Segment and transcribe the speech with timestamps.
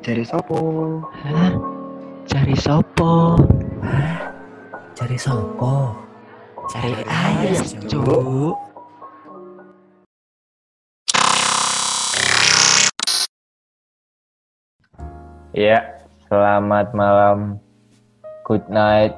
[0.00, 0.56] Cari sopo?
[1.12, 1.52] Hah?
[2.24, 3.36] Cari sopo?
[4.96, 5.92] Cari sopo?
[6.72, 8.56] Cari ayam, cuk.
[15.52, 15.84] Ya,
[16.32, 17.60] selamat malam.
[18.48, 19.12] Good night.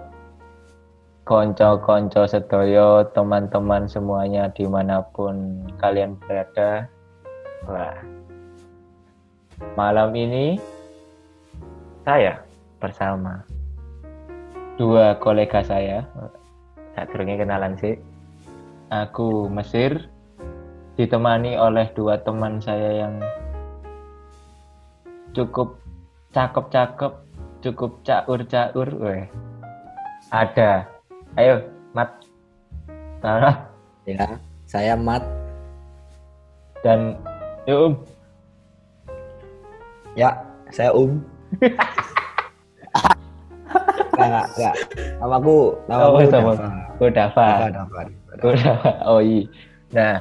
[1.22, 6.90] Konco-konco sedoyo, teman-teman semuanya di mana pun kalian berada.
[7.70, 7.94] Wah.
[9.78, 10.58] Malam ini
[12.02, 12.42] saya
[12.82, 13.46] bersama
[14.76, 16.02] dua kolega saya.
[16.92, 17.96] Tak turunnya kenalan sih.
[18.92, 20.12] Aku Mesir
[21.00, 23.14] ditemani oleh dua teman saya yang
[25.32, 25.80] cukup
[26.36, 27.12] cakep-cakep,
[27.64, 29.24] cukup caur-caur, weh.
[30.28, 30.84] Ada.
[31.40, 31.64] Ayo,
[31.96, 32.12] Mat.
[33.24, 33.64] Nah,
[34.04, 34.36] Ya,
[34.68, 35.24] saya Mat.
[36.82, 37.14] dan
[37.64, 37.92] yuk, Um.
[40.18, 40.34] Ya,
[40.74, 41.31] saya Um.
[44.12, 44.74] Enggak, enggak.
[45.18, 45.56] Namaku,
[45.88, 46.52] namaku Apa sama?
[47.00, 47.48] Udah, Dava,
[47.88, 48.06] Pak.
[48.40, 49.48] Dava, oh iya.
[49.92, 50.14] Nah,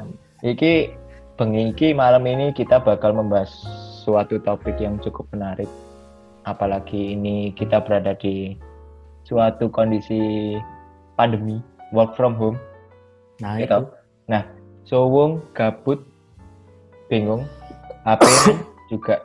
[0.44, 0.92] iki
[1.36, 3.50] bengi iki malam ini kita bakal membahas
[4.04, 5.70] suatu topik yang cukup menarik.
[6.48, 8.58] Apalagi ini kita berada di
[9.28, 10.58] suatu kondisi
[11.20, 11.62] pandemi,
[11.94, 12.58] work from home.
[13.44, 13.68] Nah, gitu.
[13.68, 13.80] itu.
[14.32, 14.44] Nah,
[14.88, 16.02] sowong gabut,
[17.12, 17.46] bingung,
[18.08, 18.24] HP
[18.90, 19.22] juga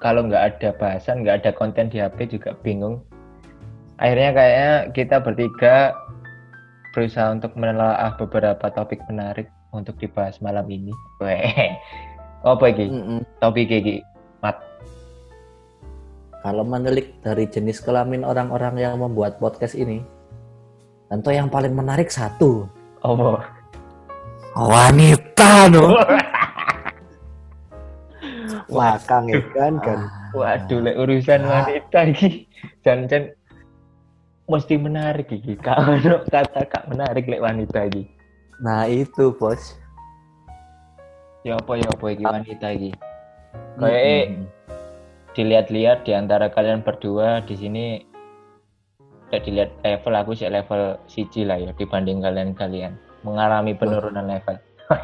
[0.00, 3.04] kalau nggak ada bahasan, nggak ada konten di HP juga bingung.
[4.00, 5.92] Akhirnya kayaknya kita bertiga
[6.96, 10.90] berusaha untuk menelaah beberapa topik menarik untuk dibahas malam ini.
[11.20, 11.76] Weh,
[12.50, 12.88] apa iki?
[12.88, 13.20] Mm-mm.
[13.44, 14.00] Topik iki,
[14.40, 14.56] Mat.
[16.40, 20.00] Kalau menilik dari jenis kelamin orang-orang yang membuat podcast ini,
[21.12, 22.64] tentu yang paling menarik satu.
[23.04, 23.44] Apa?
[24.56, 25.92] Wanita, no.
[28.70, 29.98] Wakang ya kan kan.
[30.30, 31.66] Waduh, lek urusan Ah.
[31.66, 32.46] wanita iki
[32.86, 33.34] jan-jan
[34.46, 35.58] mesti menarik iki.
[35.58, 38.06] Kalau kata kak menarik lek wanita iki.
[38.62, 39.74] Nah, itu, Bos.
[41.42, 42.90] Ya apa ya apa iki wanita iki.
[43.80, 44.46] Kayak Mm-mm.
[45.32, 47.84] dilihat-lihat di antara kalian berdua di sini
[49.30, 54.58] tidak dilihat level aku sih level siji lah ya dibanding kalian-kalian mengalami penurunan level.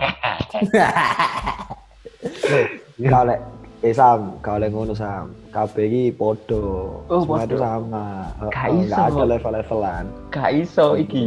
[3.07, 3.41] Kau lek
[3.85, 5.29] eh Sam, kau lek ngono Sam.
[5.53, 7.01] Kabeh iki podo.
[7.13, 8.33] Oh, Semua itu sama.
[8.49, 8.89] Gak oh, iso.
[8.89, 10.05] nggak ada level-levelan.
[10.33, 11.27] Gak iso iki.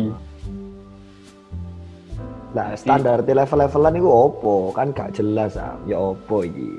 [2.50, 4.74] Nah, standar di level-levelan itu opo?
[4.74, 5.78] Kan gak jelas Sam.
[5.86, 6.72] Ya opo iki?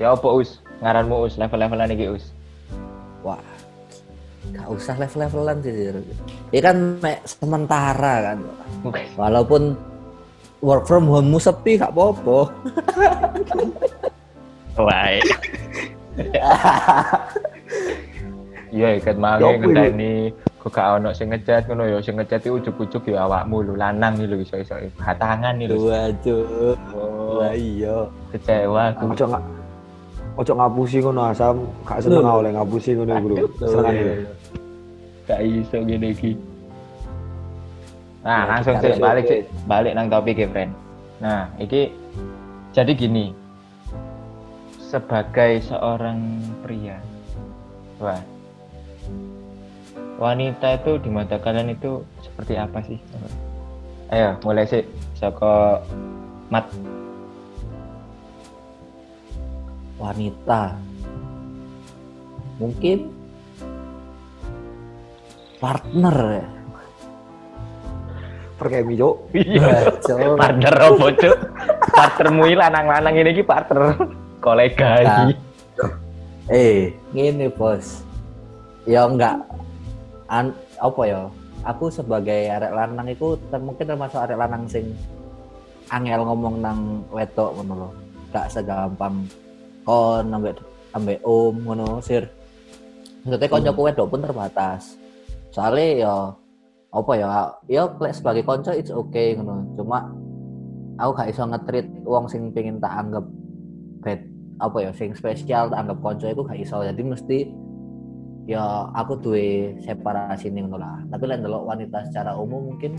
[0.00, 0.64] Ya apa us?
[0.80, 2.24] Ngaranmu us level-levelan iki us.
[3.20, 3.44] Wah,
[4.56, 5.72] gak usah level-levelan sih.
[6.56, 8.38] Ya kan mek sementara kan.
[9.20, 9.76] Walaupun
[10.60, 12.38] work from home sepi gak apa-apa.
[14.84, 15.20] Wah.
[18.70, 19.66] Iya ikat Ya apa iku?
[19.66, 20.14] ngenteni
[20.60, 24.14] kok gak ono sing ngecat ngono ya sing ngecat iki ujug-ujug ya awakmu lho lanang
[24.14, 25.90] iki lho iso-iso hatangan iki lho.
[25.90, 26.78] Dua cuk.
[26.94, 28.06] Oh, Wah iya.
[28.30, 29.10] kecewa aku.
[29.10, 29.44] Ojo nggak
[30.38, 31.56] Ojo ngapusi ngono Asam.
[31.82, 33.36] Gak seneng oleh ngapusi ngono bro.
[33.58, 34.32] Seneng iya, aja.
[35.26, 36.30] Gak iso gini iki.
[38.20, 40.76] Nah, Ya, langsung sih balik sih balik nang topik ya, friend.
[41.24, 41.88] Nah, iki
[42.76, 43.32] jadi gini.
[44.76, 47.00] Sebagai seorang pria.
[48.02, 48.20] Wah.
[50.20, 53.00] Wanita itu di mata kalian itu seperti apa sih?
[54.12, 54.84] Ayo, mulai sih.
[55.16, 55.80] Soko
[56.52, 56.68] Mat.
[59.96, 60.76] Wanita.
[62.60, 63.08] Mungkin
[65.56, 66.59] partner ya.
[68.60, 69.14] Cuk.
[69.32, 69.96] Iya.
[70.04, 70.36] Cuk.
[70.36, 71.36] partner apa, Cuk?
[71.90, 73.96] Partnermu iki lanang-lanang ini iki partner.
[74.44, 75.24] Kolega Nah.
[75.24, 75.34] iki.
[76.50, 76.78] Eh,
[77.14, 78.02] gini bos.
[78.84, 79.38] Ya enggak
[80.26, 81.22] an apa ya?
[81.62, 84.96] Aku sebagai arek lanang itu ter- mungkin termasuk arek lanang sing
[85.88, 86.78] angel ngomong nang
[87.12, 87.90] wedok ngono lho.
[88.32, 89.28] Gak segampang
[89.84, 90.56] kon ambek
[90.90, 92.24] ambek om ngono sir.
[93.22, 94.96] Maksudnya koncoku wedok pun terbatas.
[95.52, 96.14] Soalnya ya
[96.90, 97.30] apa ya?
[97.66, 99.74] Ya sebagai konco it's okay ngono.
[99.74, 100.10] Cuma
[100.96, 103.24] aku gak iso ngetrit wong sing pengen tak anggap
[104.00, 104.20] bad
[104.60, 107.38] apa ya sing spesial tak anggap konco itu gak iso jadi mesti
[108.44, 108.60] ya
[108.92, 112.92] aku duwe separasi nih ngono lah tapi lain ndelok wanita secara umum mungkin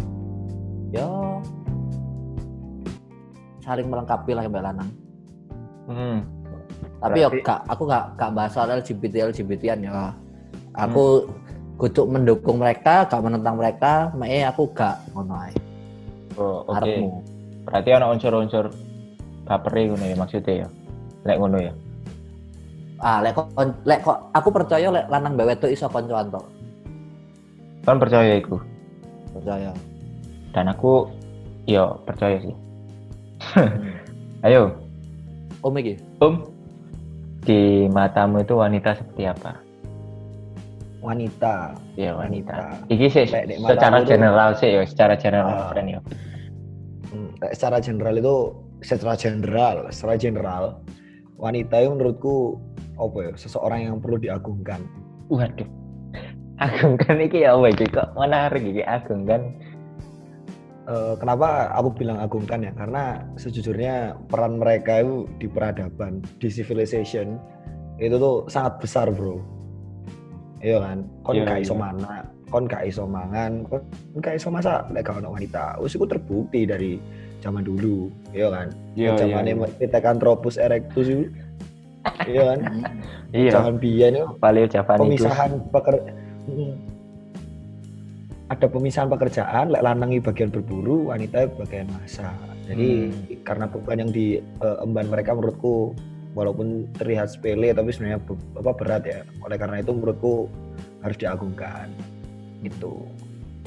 [0.90, 1.06] ya
[3.62, 4.90] saling melengkapi lah mbak lanang
[5.82, 6.24] Hmm.
[7.02, 10.14] tapi Berarti- ya gak aku gak gak bahas soal LGBT LGBTan ya
[10.74, 11.26] aku
[11.82, 15.54] kutuk mendukung mereka gak menentang mereka mae aku gak ngono ae
[16.38, 16.78] Oh, oke.
[16.80, 17.10] arepmu
[17.68, 18.70] Berarti ana unsur-unsur
[19.44, 20.68] bapere ngono ya maksudnya ya.
[21.26, 21.74] lek ngono ya
[23.02, 23.50] Ah, lek kok
[23.82, 26.46] lek kok aku percaya lek lanang mbek wedok iso koncoan tok.
[27.82, 28.62] kan percaya iku
[29.34, 29.74] Percaya.
[30.54, 31.10] dan aku
[31.66, 32.54] yo percaya sih
[34.46, 34.70] ayo
[35.62, 35.94] Om iki.
[36.20, 36.46] om
[37.42, 39.58] di matamu itu wanita seperti apa
[41.02, 41.74] Wanita.
[41.98, 42.94] ya wanita Wanita.
[42.94, 43.26] iki sih
[43.66, 45.70] secara general sih yo secara general Ah.
[45.74, 46.02] friend yo
[47.12, 48.36] Hmm, secara general itu
[48.80, 50.64] secara general, secara general
[51.36, 52.56] wanita itu menurutku
[52.96, 54.80] apa ya seseorang yang perlu diagungkan.
[55.28, 55.68] waduh
[56.56, 59.42] agung kan iki ya apa iki kok menarik iki agung kan
[60.82, 62.74] Eh, kenapa aku bilang agungkan ya?
[62.74, 67.38] Karena sejujurnya peran mereka itu di peradaban, di civilization
[67.96, 69.38] itu tuh sangat besar bro.
[70.62, 70.98] Iya kan?
[71.26, 71.82] Kon Iya, gak iso iya.
[71.82, 72.14] mana,
[72.48, 73.82] kon gak iso mangan, kon
[74.22, 75.82] gak iso masak lek gak ono wanita.
[75.82, 77.02] Wis iku terbukti dari
[77.42, 78.68] zaman dulu, iya kan?
[78.94, 81.26] iya iya Zamane Pithecanthropus erectus itu.
[82.30, 82.60] iya kan?
[83.34, 85.96] iya Zaman biyen itu paleo pemisahan peker
[86.42, 86.74] Hmm.
[88.50, 92.34] ada pemisahan pekerjaan lek lanangi bagian berburu wanita bagian masak
[92.66, 93.46] jadi Hmm.
[93.46, 95.94] karena beban yang diemban mereka menurutku
[96.34, 99.20] walaupun terlihat sepele tapi sebenarnya be- apa berat ya.
[99.44, 100.48] Oleh karena itu menurutku
[101.02, 101.90] harus diagungkan
[102.62, 103.06] gitu.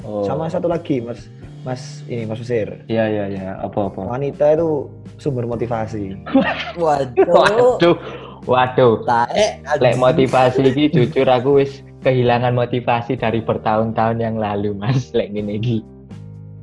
[0.05, 0.21] Oh.
[0.21, 1.25] sama satu lagi mas
[1.65, 2.69] mas ini mas Usir.
[2.85, 3.49] Iya iya iya.
[3.57, 4.05] Apa apa?
[4.05, 4.85] Wanita itu
[5.17, 6.13] sumber motivasi.
[6.81, 7.25] Waduh.
[7.25, 7.97] waduh.
[8.45, 9.01] Waduh.
[9.09, 9.65] Taek.
[9.81, 15.09] lek motivasi iki jujur aku wis kehilangan motivasi dari bertahun-tahun yang lalu mas.
[15.17, 15.81] Lek ngene iki.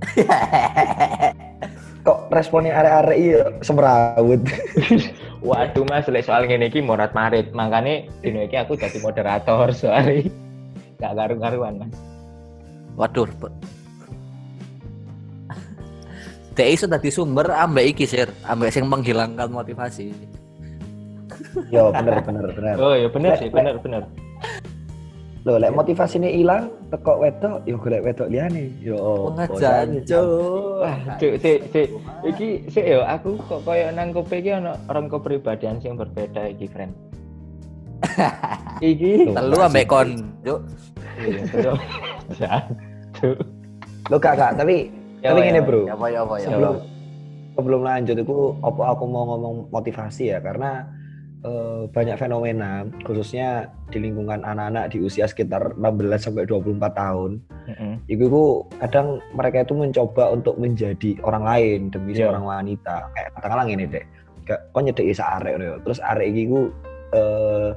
[2.07, 4.43] Kok responnya arek-arek iya semrawut
[5.43, 7.51] waduh mas lek soal ngene iki morat marit.
[7.51, 10.31] Makanya dino iki aku jadi moderator soalnya
[11.03, 11.95] gak karu-karuan mas.
[12.95, 13.29] Waduh.
[16.53, 20.13] Dek iso tadi sumber ambek iki sir, ambek sing menghilangkan motivasi.
[21.73, 22.75] yo bener bener bener.
[22.77, 24.05] Oh ya bener sih bener bener
[25.43, 28.71] Loh, lek motivasinya hilang, tekok wedok, yo golek wedok liyane.
[28.79, 29.27] Yo.
[29.35, 30.27] Pengajar, cuk.
[30.83, 31.83] wah cuk si si
[32.23, 36.67] iki si yo aku kok koyo nang kopi iki ono orang kepribadian sing berbeda iki
[36.67, 36.91] friend
[38.83, 40.09] iki Telu ambek kon,
[40.43, 40.61] cuk.
[41.23, 41.75] iya betul
[42.39, 42.55] ya
[43.19, 43.39] cuk
[44.11, 44.91] Lo gak gak, tapi
[45.23, 45.87] Ya, tapi ya, gini bro.
[45.87, 46.47] Ya apa ya apa ya.
[46.51, 46.75] Sebelum
[47.55, 50.83] sebelum lanjut itu apa aku mau ngomong motivasi ya karena
[51.43, 57.31] eh, banyak fenomena khususnya di lingkungan anak-anak di usia sekitar 16 sampai 24 tahun.
[58.07, 58.45] Iku itu
[58.79, 62.31] kadang mereka itu mencoba untuk menjadi orang lain demi Iya.
[62.31, 63.11] seorang wanita.
[63.15, 64.05] Kayak katakanlah ini deh.
[64.47, 65.77] Kayak kau nyedek isa arek ngono ya.
[65.87, 66.61] Terus arek iki ku
[67.13, 67.69] eh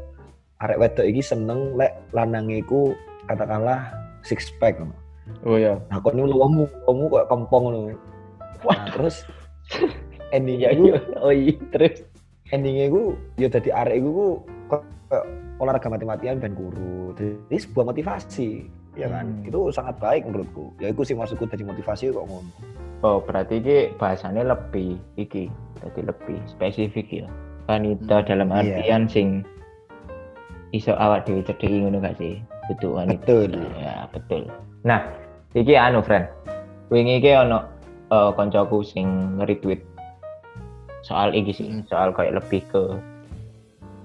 [0.64, 2.96] arek wedok iki seneng lek lanange iku
[3.28, 3.92] katakanlah
[4.24, 4.80] six pack
[5.46, 7.80] oh ya Nah, kau ini kamu kamu kayak kempong ngono.
[8.66, 9.16] Nah, terus
[10.36, 10.74] endingnya
[11.22, 12.02] oh iya terus
[12.54, 14.28] endingnya iku ya arek iku ku
[14.70, 15.26] kok- kayak
[15.56, 17.16] olahraga mati-matian ben guru.
[17.16, 18.68] Jadi sebuah motivasi,
[19.00, 19.26] ya kan?
[19.26, 19.48] Hmm.
[19.48, 20.76] Itu sangat baik menurutku.
[20.84, 22.52] Ya itu sih maksudku dari motivasi kok ngono.
[23.04, 25.46] oh berarti iki bahasannya lebih iki
[25.78, 27.28] jadi lebih spesifik ya
[27.70, 28.58] wanita Hmm, dalam iya.
[28.82, 29.28] artian sing
[30.74, 33.52] iso awak dhewe cedeki ngono gak sih betul wanita Betul.
[33.78, 34.42] ya betul
[34.82, 35.06] nah
[35.54, 36.26] iki anu friend
[36.90, 37.62] wingi iki ono
[38.10, 39.82] eh, koncoku sing nge-retweet
[41.06, 41.86] soal iki sih Hmm.
[41.86, 42.84] soal kayak lebih ke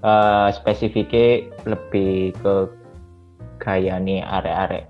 [0.01, 1.27] eh spesifiknya
[1.63, 2.69] lebih ke
[3.57, 4.85] gaya nih arek-arek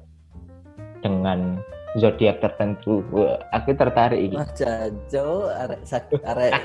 [0.99, 1.59] dengan
[1.93, 3.03] zodiak tertentu
[3.49, 6.55] aku tertarik iki Wah, jajo arek sak arek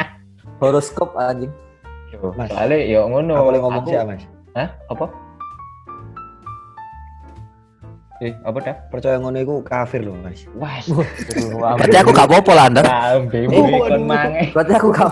[0.62, 1.50] horoskop anjing.
[2.10, 2.46] Yo, Mas.
[2.48, 4.22] soalnya yo ngono Aku boleh ngomong aku- sih, Mas.
[4.54, 4.68] Hah?
[4.86, 5.06] Apa?
[8.22, 8.76] Eh, apa dah?
[8.94, 10.46] Percaya ngono iku kafir loh, Mas.
[10.54, 10.78] Wah,
[11.74, 12.86] Berarti aku gak apa-apa lah, Ndar.
[12.86, 14.46] Oh, kon aduh.
[14.54, 15.10] Berarti aku gak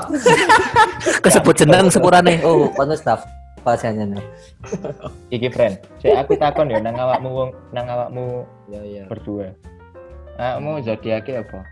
[1.27, 2.39] kesebut jeneng sepurane.
[2.47, 3.27] Oh, kono staff
[3.63, 4.25] pasiennya nih.
[5.31, 9.05] Iki friend, saya aku takon yo nang awakmu wong nang awakmu Ya ya.
[9.07, 9.55] berdua.
[10.35, 11.63] Awakmu zodiake apa?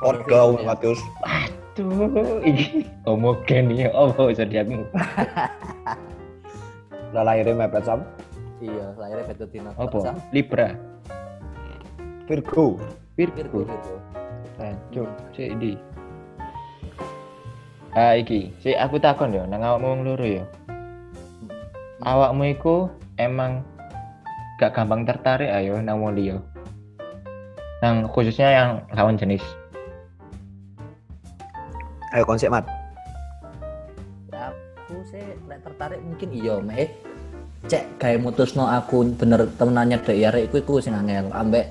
[0.00, 1.00] Orga Matius.
[1.76, 4.80] Tuh, iki homogen ya apa zodiakmu?
[7.12, 8.00] Lah lahirnya mepet sam
[8.60, 9.72] Iya, lahirnya betul Tina.
[9.72, 10.20] Apa?
[10.36, 10.76] Libra.
[12.28, 12.76] Virgo.
[13.16, 13.60] Virgo, Virgo.
[13.64, 13.96] Virgo.
[14.60, 15.72] Lanjut, cek di.
[17.96, 20.44] Ah iki, si aku takon yo nang awakmu wong loro yo.
[22.04, 22.86] Awakmu iku
[23.18, 23.64] emang
[24.60, 26.38] gak gampang tertarik ayo nang wong liya.
[27.80, 29.42] Nang khususnya yang lawan jenis.
[32.12, 32.68] Ayo konsep mat.
[34.28, 34.52] Ya,
[34.84, 36.92] aku sih lek tertarik mungkin iya, meh.
[37.68, 41.68] Cek kayak mutusno aku bener temenannya dek ya iku iku sing angel ambek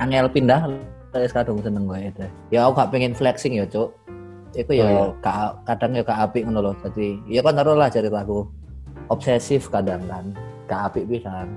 [0.00, 0.64] angel pindah
[1.12, 2.24] wis kadung seneng gue itu.
[2.48, 3.90] Ya aku gak pengen flexing ya, Cuk.
[4.50, 5.04] itu ya Oh, iya.
[5.22, 6.72] ka- kadang ya gak apik ngono lho.
[6.82, 8.46] Jadi ya kan taruh lah ceritaku.
[9.06, 10.30] Obsesif kadang kan.
[10.66, 11.50] Gak apik pisan.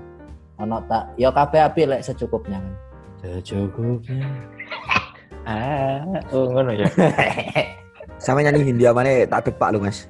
[0.57, 2.73] Ono tak ya kabeh apik lek secukupnya kan.
[3.21, 4.25] Secukupnya.
[5.43, 5.99] Ah,
[6.31, 6.87] oh ngono ya.
[8.23, 10.07] Sama nyanyi Hindia mana tak depak lu mas.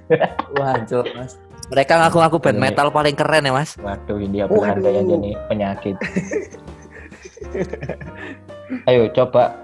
[0.54, 1.42] Wah, Cuk, Mas.
[1.74, 3.72] Mereka ngaku-ngaku band Ini- metal paling keren ya, Mas.
[3.76, 4.62] Waduh, India Waduh.
[4.62, 5.96] Belanda yang jadi penyakit.
[8.86, 9.58] Ayo coba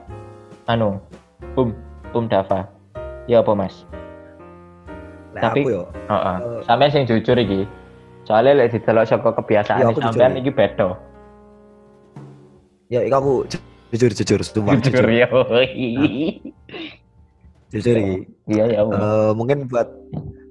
[0.66, 0.98] anu,
[1.54, 1.70] Um,
[2.12, 2.66] Um Dava.
[3.25, 3.86] Ya apa Mas?
[5.38, 5.84] Lah Tapi- aku yo.
[6.10, 6.38] Heeh.
[6.42, 6.62] Eh.
[6.66, 7.70] Sampeyan sing jujur iki.
[8.25, 10.98] Soalnya lek didelok saka kebiasaan Ya, sampean iki beda.
[12.89, 15.10] Ya iki aku ju- jujur jujur sumpah Jujur jujur.
[15.10, 15.28] ya.
[17.70, 18.16] Jujur iki.
[18.48, 18.82] Iya ya.
[18.82, 19.86] Eh, mungkin buat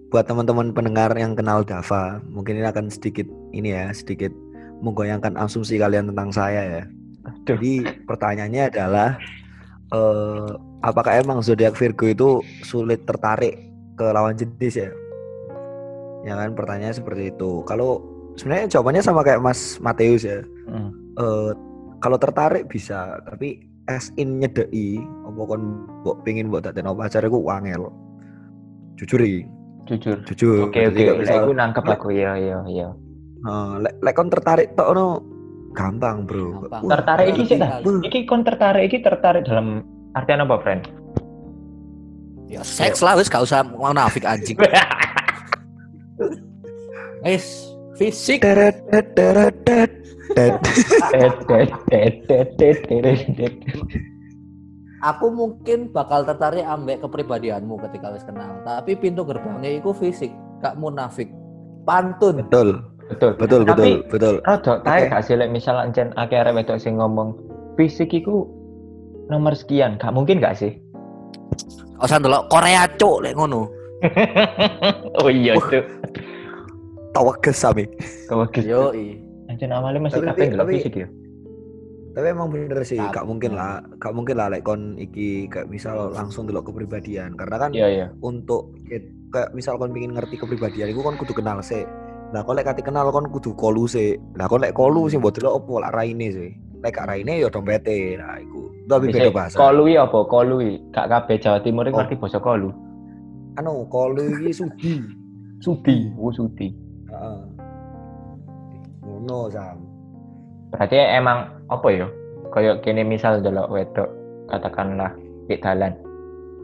[0.09, 4.33] buat teman-teman pendengar yang kenal Dava, mungkin ini akan sedikit ini ya, sedikit
[4.81, 6.83] menggoyangkan asumsi kalian tentang saya ya.
[7.29, 7.45] Aduh.
[7.45, 7.73] Jadi
[8.09, 9.21] pertanyaannya adalah
[9.93, 10.49] eh
[10.85, 12.29] apakah emang zodiak Virgo itu
[12.65, 13.59] sulit tertarik
[13.99, 14.91] ke lawan jenis ya?
[16.25, 17.65] Ya kan pertanyaannya seperti itu.
[17.69, 18.00] Kalau
[18.41, 20.41] sebenarnya jawabannya sama kayak Mas Mateus ya.
[20.71, 20.91] Mm.
[21.21, 21.50] Eh
[21.99, 25.62] kalau tertarik bisa, tapi as in nyedeki apa kon
[26.05, 27.91] mbok pengin mbok daden apa pacar iku wangel.
[28.99, 29.47] Jujur iki,
[29.88, 30.21] Jujur.
[30.28, 30.68] jujur.
[30.68, 32.88] Oke oke, aku nangkep aku ya ya ya.
[33.40, 35.25] eh, lek lek kon tertarik tok ono
[35.73, 36.68] gampang, Bro.
[36.68, 36.83] Gampang.
[36.85, 37.80] Wah, Tertarik iki sih dah.
[37.80, 39.80] Iki kon tertarik iki tertarik dalam
[40.12, 40.83] artian apa, friend?
[42.49, 44.57] Ya seks lah wis gak usah mau nafik anjing.
[47.26, 47.68] Wis
[47.99, 48.47] fisik
[55.00, 58.59] aku mungkin bakal tertarik ambek kepribadianmu ketika wis kenal.
[58.62, 61.31] Tapi pintu gerbangnya itu fisik, gak munafik.
[61.87, 62.45] Pantun.
[62.47, 63.33] Betul, Betul.
[63.40, 64.35] betul, betul, Tapi betul.
[64.45, 67.33] rada tae gak sih lek misal ancen akeh arek wedok sing ngomong
[67.81, 68.45] fisik iku
[69.33, 70.76] nomor sekian, gak mungkin gak sih?
[71.99, 73.67] Osan delok Korea cuk lek ngono.
[75.25, 75.81] oh iya itu.
[77.11, 77.88] Tawages sami.
[78.28, 78.69] Kau gitu.
[78.69, 79.19] Yo i.
[79.49, 81.09] Awalnya masih kabeh ndelok tapi- fisik ya.
[82.19, 86.11] Tapi emang bener sih, gak mungkin lah, gak mungkin lah lek kon iki kayak misal
[86.11, 88.07] langsung delok kepribadian karena kan Iya iya.
[88.27, 88.75] untuk
[89.31, 91.87] kayak misal kon pengen ngerti kepribadian iku kon kudu kenal sih.
[92.35, 94.19] Lah kon lek kate kenal kon kudu kolu sih.
[94.35, 96.51] Lah kon lek kolu sih mbok delok opo lak raine sih.
[96.83, 98.19] Lek gak raine ya dompete.
[98.19, 98.67] Nah iku.
[98.91, 99.55] Tapi beda bahasa.
[99.55, 100.19] kolui apa?
[100.27, 100.75] Kolui.
[100.91, 102.03] Gak kabeh Jawa Timur Oh.
[102.03, 102.75] ngerti basa kolu.
[103.55, 105.07] Anu kolu iki sudi.
[105.63, 106.75] Sudi, oh sudi.
[107.07, 107.41] Heeh.
[109.07, 109.88] Ngono sam.
[110.73, 112.07] Berarti emang apa ya?
[112.53, 114.09] Kayak kene misal delok wedok
[114.49, 115.13] katakanlah
[115.49, 115.93] di dalan.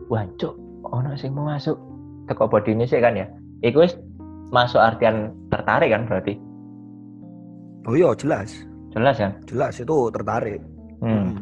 [0.09, 0.53] Wah, cuk,
[0.85, 1.77] ono sing mau masuk
[2.29, 3.29] teko bodine sih kan ya.
[3.65, 3.97] Iku wis
[4.53, 6.37] masuk artian tertarik kan berarti.
[7.85, 8.65] Oh iya jelas.
[8.93, 9.33] Jelas kan?
[9.49, 10.61] Jelas itu tertarik.
[11.01, 11.41] Hmm.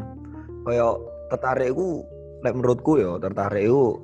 [0.67, 0.99] Kayak
[1.31, 2.03] tertarik iku
[2.43, 3.99] lek menurutku ya tertarik iku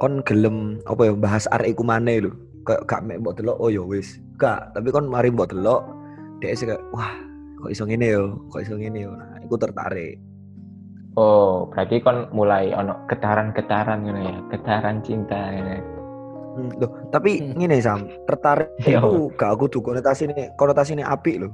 [0.00, 2.32] kon gelem apa ya bahas arek iku maneh lho.
[2.62, 4.20] Kayak gak mek mbok delok oh ya wis.
[4.36, 5.82] Gak, tapi kon mari mbok delok
[6.42, 7.12] dhek sih kayak wah
[7.62, 9.10] kok iso ngene yo, kok iso ngene yo.
[9.14, 10.18] Nah, iku tertarik.
[11.12, 15.76] Oh, berarti kon mulai ono getaran-getaran ngono ya, getaran cinta ngene.
[16.52, 17.54] Hmm, loh, tapi Hmm.
[17.56, 21.52] ngene Sam, tertarik itu gak aku tuh konotasi ini konotasi ini apik loh.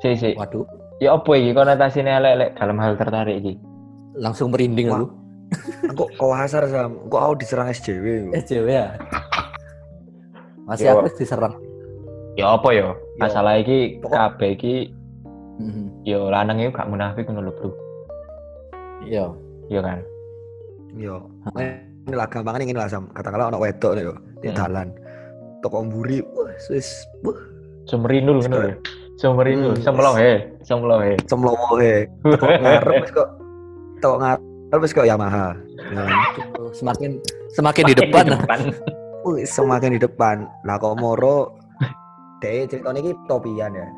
[0.00, 0.32] Si si.
[0.32, 0.64] Waduh,
[0.98, 3.54] Ya apa iki konotasine elek-elek dalam hal tertarik iki?
[4.12, 5.06] langsung merinding aku.
[5.96, 8.30] Kok kau hasar Sam, kok aku diserang SJW.
[8.44, 8.94] Cewek ya.
[10.68, 11.00] Masih Yo.
[11.00, 11.54] aku diserang.
[12.38, 12.86] Ya apa ya?
[12.86, 12.88] Yo.
[13.18, 14.74] Masalah iki kabeh iki
[15.60, 16.08] Mhm.
[16.08, 17.68] yo lanang iku gak munafik ngono lho, Bro.
[19.04, 19.26] Iya.
[19.68, 19.98] Iya kan?
[20.96, 21.16] Yo.
[22.08, 23.12] Ini lah gampang ini lah Sam.
[23.12, 24.56] Katakanlah anak wedok nih yo, di Hmm.
[24.56, 24.88] dalan.
[25.60, 27.36] Toko mburi, wah, wis, wah,
[27.84, 28.72] Sumerinul ngono lho.
[29.20, 29.84] Sumerinul, Hmm.
[29.84, 30.32] semlohe,
[30.64, 31.12] semlohe.
[31.28, 32.08] cemlowo he.
[32.24, 33.28] Toko ngarep wis kok.
[34.00, 35.46] Toko ngarep wis kok Yamaha.
[35.92, 36.18] Ya kan?
[36.72, 37.10] Semakin
[37.52, 38.24] semakin di depan.
[39.28, 40.48] Wih, semakin di depan.
[40.64, 41.59] Lah kok moro
[42.40, 43.88] deh ceritanya iki topian ya.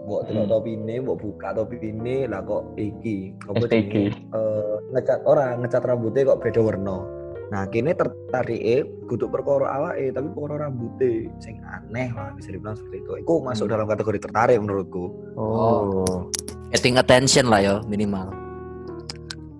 [0.00, 0.48] Delok Hmm.
[0.48, 4.16] topine, mbok buka topine, lah kok iki apa jenenge?
[4.16, 6.96] Eh, ngecat ora ngecat rambutnya kok beda warna.
[7.50, 12.78] Nah, kini tertarik eh kudu perkara awake tapi perkara rambutnya sing aneh lah bisa dibilang
[12.80, 13.12] seperti itu.
[13.20, 13.74] Iku masuk Hmm.
[13.76, 15.04] dalam kategori tertarik menurutku.
[15.36, 16.30] Oh.
[16.72, 18.30] Getting attention lah ya minimal.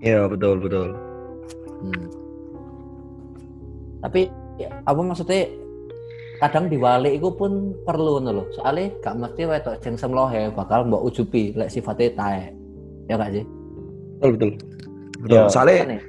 [0.00, 0.96] Iya, betul, betul.
[1.84, 2.06] Hmm.
[4.00, 5.50] Tapi ya, apa maksudnya
[6.40, 8.44] kadang diwali itu pun perlu ngono lho.
[8.56, 12.42] Soalnya gak mesti wedok sing semlohe bakal mbok ujupi lek sifatnya tae.
[13.06, 13.44] Ya gak sih?
[14.18, 14.50] Betul, betul.
[15.20, 15.44] Betul.
[15.48, 16.00] Soalnya ya?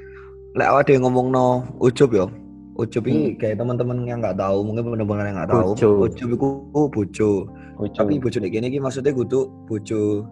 [0.51, 1.45] lek awake dhewe ngomongno
[1.79, 2.25] ujub yo.
[2.73, 3.11] Ujub Hmm.
[3.11, 5.69] iki kayak teman-teman yang nggak tahu, mungkin bener-bener yang nggak tahu.
[5.75, 5.89] Bojo.
[6.07, 7.29] Ujub iku oh, bojo.
[7.75, 10.23] Bojo, Tapi bojo nek kene iki maksudnya kudu bojo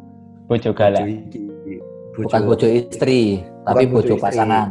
[0.48, 1.04] bojo bojo galak.
[2.16, 4.24] Bukan bojo istri, tapi Bukan bojo bojo istri.
[4.24, 4.70] pasangan.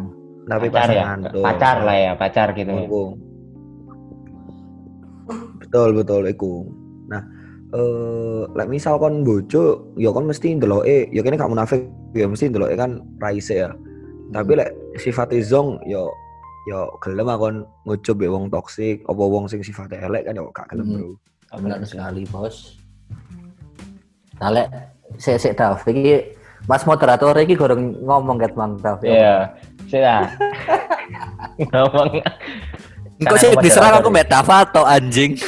[0.48, 1.42] tapi pacar ya pasangan tuh.
[1.44, 2.88] pacar lah ya pacar gitu ya.
[5.68, 6.64] Betul betul iku.
[7.12, 7.22] Nah,
[7.76, 11.84] eh lek misal kon bojo, ya kon mesti ndeloke, ya kene gak munafik,
[12.16, 13.70] ya mesti ndeloke kan raise ya.
[14.32, 16.00] Tapi lek sifate zong ya
[16.68, 20.68] ya gelem akon ngucup mbek wong toksik, apa wong sing sifatnya elek kan ya gak
[20.72, 20.96] gelem, Hmm.
[21.48, 21.60] Bro.
[21.64, 22.76] Benar sekali bos
[24.38, 24.68] nah lek
[25.16, 26.36] sik sik Dav iki
[26.68, 29.56] Mas moderator iki goreng ngomong ket Mang Dav Iya,
[29.88, 30.28] sudah.
[31.72, 32.20] Ngomong.
[33.18, 35.34] Engko sih diserang aku atau anjing.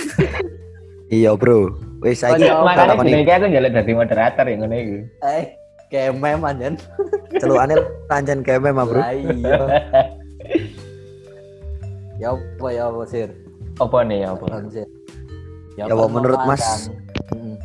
[1.11, 1.75] Iya, Bro.
[2.07, 4.99] Wis saiki takoni gini aku njaluk dadi moderator ya ngono iku.
[5.27, 5.45] eh
[5.91, 6.79] kemem anjen
[7.43, 7.75] celukane
[8.07, 9.03] pancen keme mah, Bro.
[9.03, 9.59] Iya
[12.21, 13.29] ya apa ya apa sir
[13.81, 14.45] Apa nih ya apa?
[14.69, 14.85] Sir.
[15.81, 16.93] Ya, apa menurut Mas?
[17.33, 17.57] Heeh.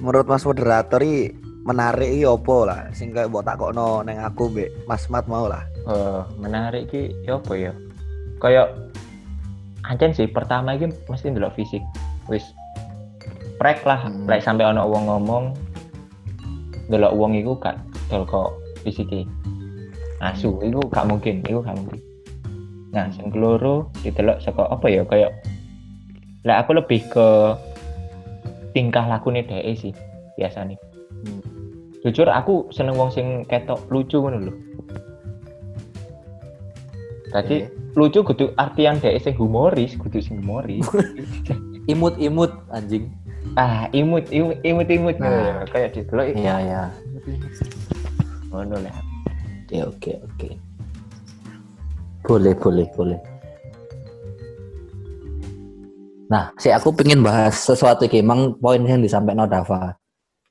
[0.00, 1.36] Menurut Mas moderator iki
[1.68, 5.68] menarik iki opo lah sing kayak mbok takokno neng aku mbek Mas Mat mau lah.
[5.84, 7.72] Oh, menarik ki ya apa ya?
[8.40, 8.72] Kayak
[9.84, 11.84] ancen sih pertama iki mesti ndelok fisik.
[12.28, 12.44] Wis
[13.60, 14.26] prek lah, Hmm.
[14.40, 15.44] sampai ono wong ngomong
[16.88, 19.24] ndelok wong iku gak dol kok fisiki.
[20.24, 22.00] Asu, iku gak mungkin, iku gak mungkin.
[22.94, 25.34] Nah, sing keloro didelok saka apa ya kayak
[26.44, 27.28] lek aku lebih ke
[28.76, 29.92] tingkah lakune dhek sih
[30.38, 30.76] biasanya.
[31.24, 31.42] Hmm.
[32.04, 34.54] Jujur aku seneng wong sing ketok lucu ngono lho.
[37.32, 40.82] Tadi lucu kudu artian dhek sing humoris, kudu sing humoris.
[41.92, 43.12] imut-imut anjing
[43.60, 45.28] ah, imut imut imut, imut Nah.
[45.28, 45.54] ya.
[45.68, 46.82] Kayak didelok iya iya
[48.48, 48.96] ngono lah.
[49.68, 50.48] oke oke oke
[52.24, 53.20] boleh boleh boleh
[56.30, 59.92] nah si aku pengen bahas sesuatu iki emang poin yang disampaikan Dava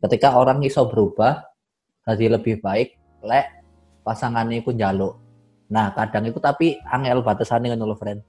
[0.05, 1.41] ketika orang iso berubah
[2.05, 2.93] jadi lebih baik
[3.25, 3.47] lek
[4.05, 5.17] pasangannya iku njaluk
[5.73, 8.21] nah kadang itu tapi angel batasannya ngono lho friend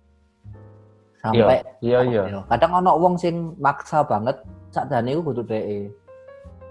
[1.21, 2.23] sampai Iya, iya.
[2.29, 4.41] Yo, Kadang ono wong sing maksa banget
[4.73, 5.89] sakjane iku kudu dhek.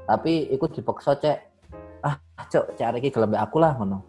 [0.10, 1.38] Tapi iku dipaksa cek
[2.06, 4.02] ah cok cek arek iki gelem aku lah ngono.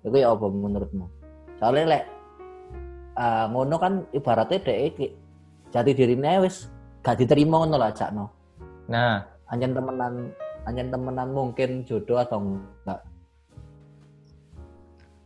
[0.00, 1.06] Iku ya apa menurutmu?
[1.60, 2.04] Soalnya lek
[3.20, 5.12] ah, ngono kan ibaratnya dhek
[5.68, 6.72] jati dirine wis
[7.04, 8.32] gak diterima ngono lah cakno.
[8.88, 10.30] Nah, Anjen temenan
[10.64, 13.00] anjen temenan mungkin jodoh atau enggak.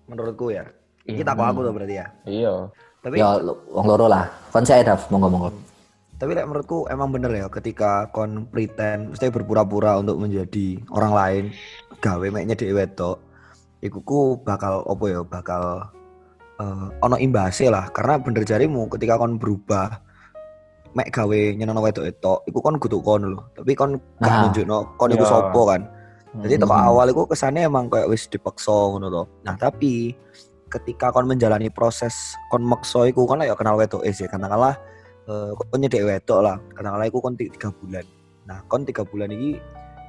[0.07, 0.65] Menurutku ya.
[1.05, 1.17] iya.
[1.19, 2.07] Kita kok aku tuh berarti ya.
[2.25, 2.53] Iya.
[3.01, 3.37] Tapi Ya
[3.69, 4.25] wong loro lah.
[4.49, 5.51] Kon saya Dav monggo monggo.
[6.15, 11.45] tapi lek menurutku emang bener ya ketika kon pretend mesti berpura-pura untuk menjadi orang lain
[11.99, 13.19] gawe meknya dhewe wedok
[13.83, 15.85] iku ku bakal opo ya bakal
[16.57, 20.01] eh, ono imbase lah karena bener jarimu ketika kon berubah
[20.95, 24.41] mek gawe nyenengno wedok itu iku kon kudu kon lho tapi kon gak Nah.
[24.49, 25.33] nunjukno kon iku Iya.
[25.35, 25.83] sopo kan
[26.43, 26.89] jadi toko Hmm.
[26.91, 29.23] awal itu kesannya emang kayak wis dipaksa ngono to.
[29.47, 30.19] Nah, tapi
[30.67, 34.75] ketika kon menjalani proses kon maksa iku kon ya kenal wedok sih katakanlah
[35.31, 36.57] eh kon nyedek wedok lah.
[36.75, 38.03] Katakanlah iku kon ti- tiga bulan.
[38.51, 39.63] Nah, kon tiga bulan ini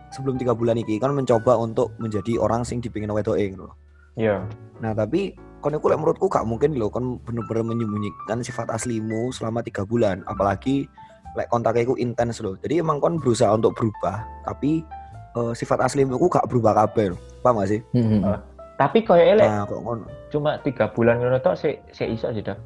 [0.09, 3.77] sebelum tiga bulan ini kon mencoba untuk menjadi orang sing dipingin wedok ngono.
[4.17, 4.41] Iya.
[4.81, 9.61] Nah, tapi kon iku lek menurutku gak mungkin loh kon bener-bener menyembunyikan sifat aslimu selama
[9.61, 10.89] tiga bulan, apalagi
[11.35, 12.57] lek kontaknya iku intens loh.
[12.57, 14.81] Jadi emang kon berusaha untuk berubah, tapi
[15.35, 17.13] eh, sifat aslimu iku gak berubah kabeh.
[17.13, 17.19] loh.
[17.43, 17.79] Paham gak sih?
[17.93, 18.23] Hmm.
[18.23, 18.39] Oh.
[18.75, 22.43] Tapi koyo elek Nah, kok kon cuma tiga bulan ngono tok sik sik iso sih
[22.43, 22.57] dah.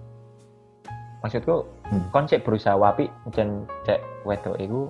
[1.21, 2.05] Maksudku Hmm.
[2.09, 4.89] kon sik berusaha wapi jen cek wedok iku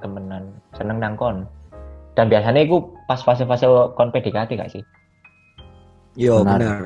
[0.00, 1.46] temenan seneng nang kon.
[2.18, 4.82] Dan biasanya iku pas fase-fase kon PDKT gak sih?
[6.18, 6.58] Yo Benar.
[6.58, 6.80] bener.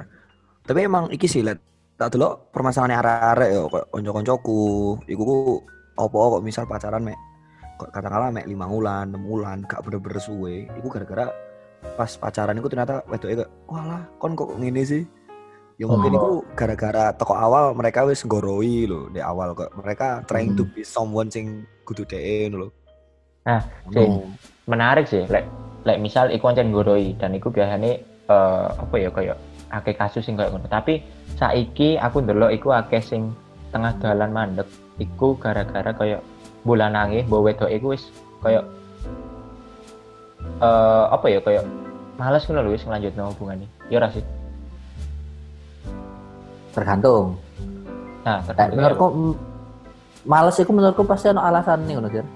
[0.65, 1.57] Tapi emang iki sih let
[1.95, 4.61] tak delok permasalahan arek-arek yo kok kanca-kancaku
[5.07, 5.37] iku ku
[5.95, 7.15] opo kok misal pacaran mek
[7.79, 10.67] katakanlah mek 5 wulan, 6 wulan gak bener-bener suwe.
[10.79, 11.27] Iku gara-gara
[11.95, 15.05] pas pacaran iku ternyata wedoke kayak walah kon kok ngene sih.
[15.75, 16.19] Ya mungkin Oh.
[16.19, 19.75] iku gara-gara toko awal mereka wis nggoroi lho di awal kok.
[19.75, 20.73] Mereka trying to Hmm.
[20.73, 22.71] be someone sing kudu dhek lho.
[23.45, 23.61] Nah,
[23.91, 24.31] Ngono.
[24.65, 25.45] Menarik sih lek
[25.85, 29.37] lek misal iku ancen nggoroi dan iku biasanya eh, apa ya kayak
[29.69, 30.65] akeh kasus sing kayak ngono.
[30.65, 31.05] Tapi
[31.37, 33.37] saiki aku ndelok iku akeh sing
[33.69, 34.65] tengah dalan mandek
[34.97, 36.23] iku gara-gara kayak
[36.65, 38.09] bulan nangis bahwa wedok iku wis
[38.41, 38.65] kayak
[40.59, 41.65] eh apa ya kayak
[42.17, 44.25] males ngono lho wis ngelanjutno hubungan Ya ora sih.
[46.73, 47.37] Tergantung.
[48.25, 49.35] Nah, Nek tergantung menurutku mm,
[50.25, 52.27] males iku menurutku pasti ono alasan nih ngono, Dir.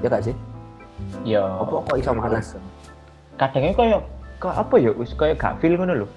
[0.00, 0.36] Ya gak sih?
[1.26, 2.54] ya Apa kok iso males?
[3.36, 4.00] kadangnya kayak
[4.38, 6.08] kayak apa ya wis kayak gak feel ngono lho.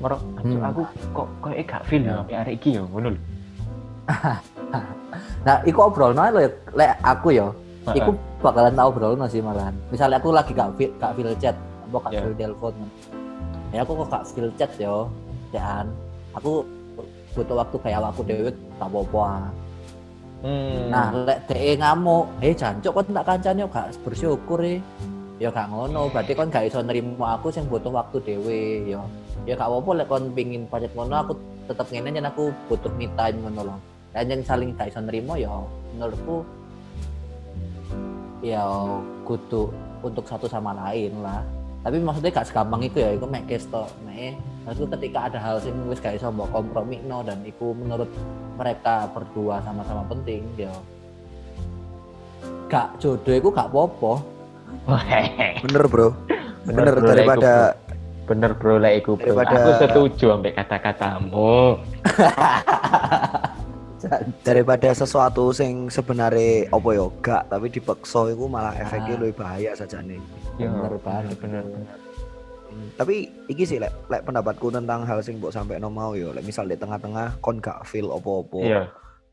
[0.00, 0.62] Merok Hmm.
[0.62, 0.82] aku
[1.12, 3.20] kok kayak gak feel ya sampai arek iki ya ngono lho.
[5.40, 7.48] Nah, iku obrol no lho, lek aku ya,
[7.88, 7.96] Heeh.
[7.96, 8.10] iku
[8.44, 9.72] bakalan tau obrol no sih malahan.
[9.88, 11.56] Misalnya aku lagi gak feel, gak feel chat,
[11.88, 12.20] apa gak Ya.
[12.24, 12.74] feel telepon.
[13.70, 15.06] ya aku kok gak skill chat yo
[15.54, 15.86] jangan
[16.34, 16.66] aku
[17.38, 18.50] butuh waktu kayak awakku dewe
[18.82, 19.26] tak apa-apa.
[20.40, 20.88] Hmm.
[20.90, 24.82] Nah, lek DE ngamuk, eh jancuk kon tak kancane gak bersyukur e.
[25.40, 28.60] Ya gak ngono, berarti kon gak iso nerimo aku sing butuh waktu dhewe
[28.92, 29.00] ya.
[29.48, 31.32] Ya gak apa-apa lek kon pengin pancet ngono aku
[31.70, 33.78] tetep ngene yen aku butuh me time ngono loh.
[34.10, 35.50] Dan yang saling gak iso nerimo ya
[35.94, 36.42] menurutku
[38.40, 38.64] ya
[39.22, 39.70] kudu
[40.02, 41.44] untuk satu sama lain lah.
[41.80, 44.36] Tapi maksudnya gak segampang itu ya, itu mek kesto, mek
[44.68, 48.06] maksudku ketika ada hal sing wis gak iso mbok kompromi no dan iku menurut
[48.60, 50.68] mereka berdua sama-sama penting ya
[52.68, 54.20] gak jodoh iku gak popo
[55.64, 56.08] Bener bro.
[56.62, 58.28] Bener, bro, lek daripada bro.
[58.28, 59.32] bener bro lah iku bro.
[59.32, 61.54] Daripada- Aku setuju sampai kata-katamu.
[64.40, 69.20] daripada sesuatu sing sebenarnya apa yo gak tapi dipaksa itu malah efeknya Ah.
[69.20, 70.20] lebih bahaya saja nih.
[70.56, 71.36] Ya, Bener banget.
[71.38, 71.96] bener bener.
[72.92, 76.44] Tapi iki sih lek, lek pendapatku tentang hal sing mbok sampai no mau yo lek
[76.44, 78.58] misal di tengah-tengah kon gak feel apa-apa.
[78.58, 78.82] Iya.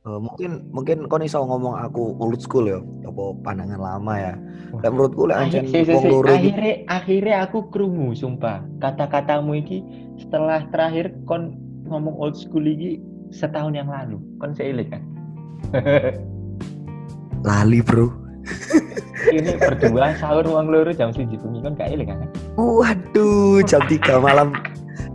[0.03, 4.33] Eh, mungkin mungkin kon iso ngomong aku old school ya, apa pandangan lama ya.
[4.73, 8.63] Lek menurutku lek Akhir- ancen si- si- wong si, loro akhirnya akhirnya aku krungu sumpah
[8.79, 9.83] kata-katamu iki
[10.17, 12.97] setelah terakhir kon ngomong old school iki
[13.31, 14.17] setahun yang lalu.
[14.39, 15.03] Kon seilik kan?
[17.47, 18.11] Lali, Bro.
[19.27, 22.23] ini berdua sahur uang loro jam siji bengi kon gak ilik kan?
[22.55, 24.55] Waduh, jam 3 malam.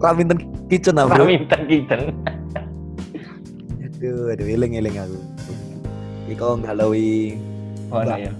[0.02, 1.24] Raminten kitchen ah, Bro.
[1.24, 2.12] kami kitchen.
[3.80, 5.18] Aduh, aduh eling-eling aku.
[6.26, 7.38] Iko ngalawi
[8.18, 8.32] ya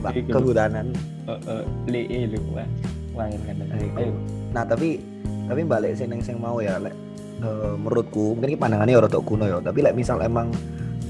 [0.00, 0.12] mbak.
[0.16, 0.40] Iki lho.
[0.40, 0.86] kehutanan.
[1.28, 2.66] Heeh, li lu wah
[3.14, 3.56] main kan
[4.50, 4.98] Nah, tapi
[5.46, 6.94] tapi balik sing sing mau ya lek
[7.40, 10.52] eh, menurutku mungkin ini pandangannya ya rada kuno ya, tapi lek misal emang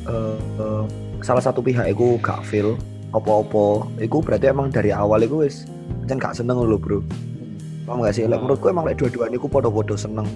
[0.06, 0.84] eh, eh,
[1.20, 2.78] salah satu pihak iku gak feel
[3.10, 5.66] apa-apa, iku berarti emang dari awal iku wis
[6.06, 7.02] jan gak seneng lho, Bro.
[7.84, 8.24] Paham gak sih?
[8.24, 8.46] Lek Hmm.
[8.46, 10.30] menurutku emang lek dua-duanya iku podo-podo seneng.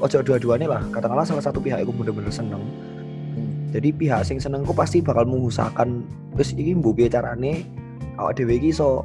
[0.00, 2.64] Ojo dua-duanya lah, katakanlah salah satu pihak iku bener-bener seneng.
[3.70, 6.02] Jadi pihak sing seneng ku pasti bakal mengusahakan
[6.34, 7.68] terus iki mbok piye carane
[8.18, 9.04] awak dhewe iki iso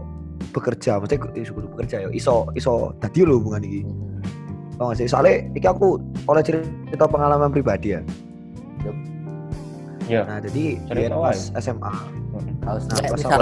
[0.55, 3.81] bekerja, maksudnya iso bekerja ya, iso iso dadi lho hubungan iki.
[4.75, 5.07] Tau gak sih?
[5.07, 8.01] Soalnya iki aku oleh cerita pengalaman pribadi ya.
[10.05, 10.77] ya Nah, jadi
[11.09, 11.09] wae.
[11.09, 11.93] pas SMA.
[12.61, 13.41] Kalau Nah, pas misal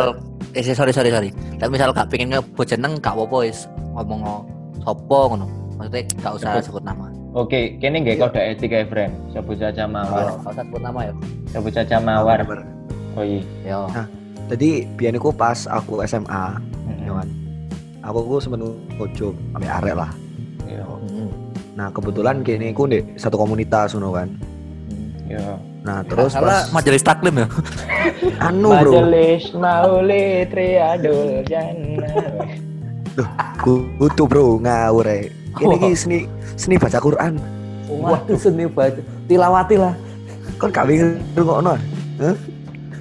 [0.54, 1.30] eh sorry sorry sorry.
[1.58, 4.22] Lek misal gak pengen ngebut jeneng gak apa-apa wis ngomong
[4.80, 5.48] sopo ngono.
[5.76, 6.63] Maksudnya gak usah Sebut.
[6.69, 7.08] sebut nama.
[7.34, 8.30] oke kene nggak Iya.
[8.30, 11.13] kode etik ya friend sebut saja mawar Gak usah sebut nama ya.
[11.50, 12.46] sebut saja mawar
[13.17, 13.89] oh iya Yo.
[14.46, 17.02] Jadi biyen iku pas aku SMA, Mm-mm.
[17.02, 17.28] ya kan.
[18.04, 20.12] Aku ku sempet ngojo ame arek lah.
[20.67, 20.86] Iya.
[20.86, 21.30] Hmm.
[21.73, 24.30] Nah, kebetulan kene iku di satu komunitas ngono kan.
[25.28, 25.58] Iya.
[25.84, 27.47] Nah, terus salah pas majelis taklim ya.
[28.47, 28.91] anu, Bro.
[28.93, 32.47] Majelis maulid triadul jannah.
[33.60, 35.28] Kudu, Bro, ngawur ae.
[35.60, 36.19] Ini iki seni
[36.58, 37.38] seni baca Quran.
[37.89, 39.02] Waduh seni baca.
[39.28, 39.93] Tilawati lah.
[40.58, 41.76] Kon gak wingi rungokno.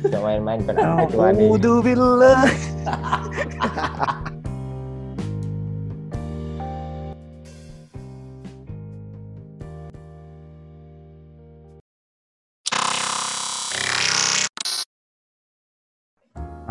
[0.03, 1.47] Gak main-main kan kecuali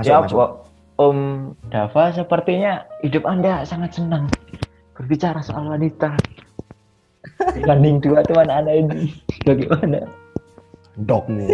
[0.02, 0.50] Masuk, Ya, masuk.
[0.98, 1.18] Om
[1.70, 4.30] Dava sepertinya hidup Anda sangat senang
[4.98, 6.18] berbicara soal wanita.
[7.58, 9.14] Dibanding dua teman Anda ini,
[9.46, 10.10] bagaimana?
[10.98, 11.46] Dogmu.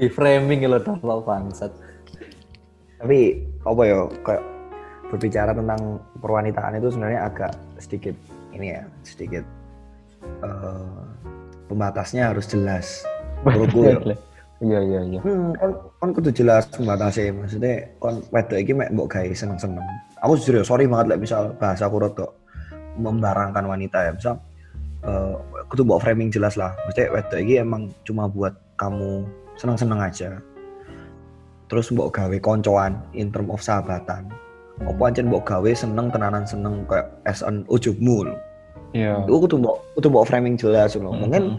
[0.00, 1.72] Di framing lo dapat bangsat.
[3.00, 4.44] Tapi apa ya kayak
[5.12, 8.16] berbicara tentang perwanitaan itu sebenarnya agak sedikit
[8.56, 9.44] ini ya, sedikit
[10.44, 11.04] eh,
[11.68, 13.04] pembatasnya harus jelas.
[13.44, 13.96] Menurutku ya.
[14.60, 15.20] Iya, iya, iya.
[15.24, 19.80] Hmm, kon kon kudu jelas pembatasnya maksudnya kon wedok iki mek mbok gawe seneng-seneng.
[20.20, 22.28] Aku jujur ya sorry banget lek misal bahasa aku rada
[23.00, 24.12] membarangkan wanita ya.
[24.12, 24.36] Misal
[25.00, 25.34] eh
[25.72, 26.76] kudu mbok framing jelas lah.
[26.84, 29.24] Maksudnya wedok iki emang cuma buat kamu
[29.56, 30.36] seneng-seneng aja.
[31.72, 34.28] Terus mbok gawe koncoan in term of sahabatan.
[34.84, 38.28] Apa ancen mbok gawe seneng tenanan seneng kayak as an ujubmu.
[38.92, 39.24] Iya.
[39.24, 41.08] Itu kudu mbok kudu mbok framing jelas lho.
[41.08, 41.56] Mungkin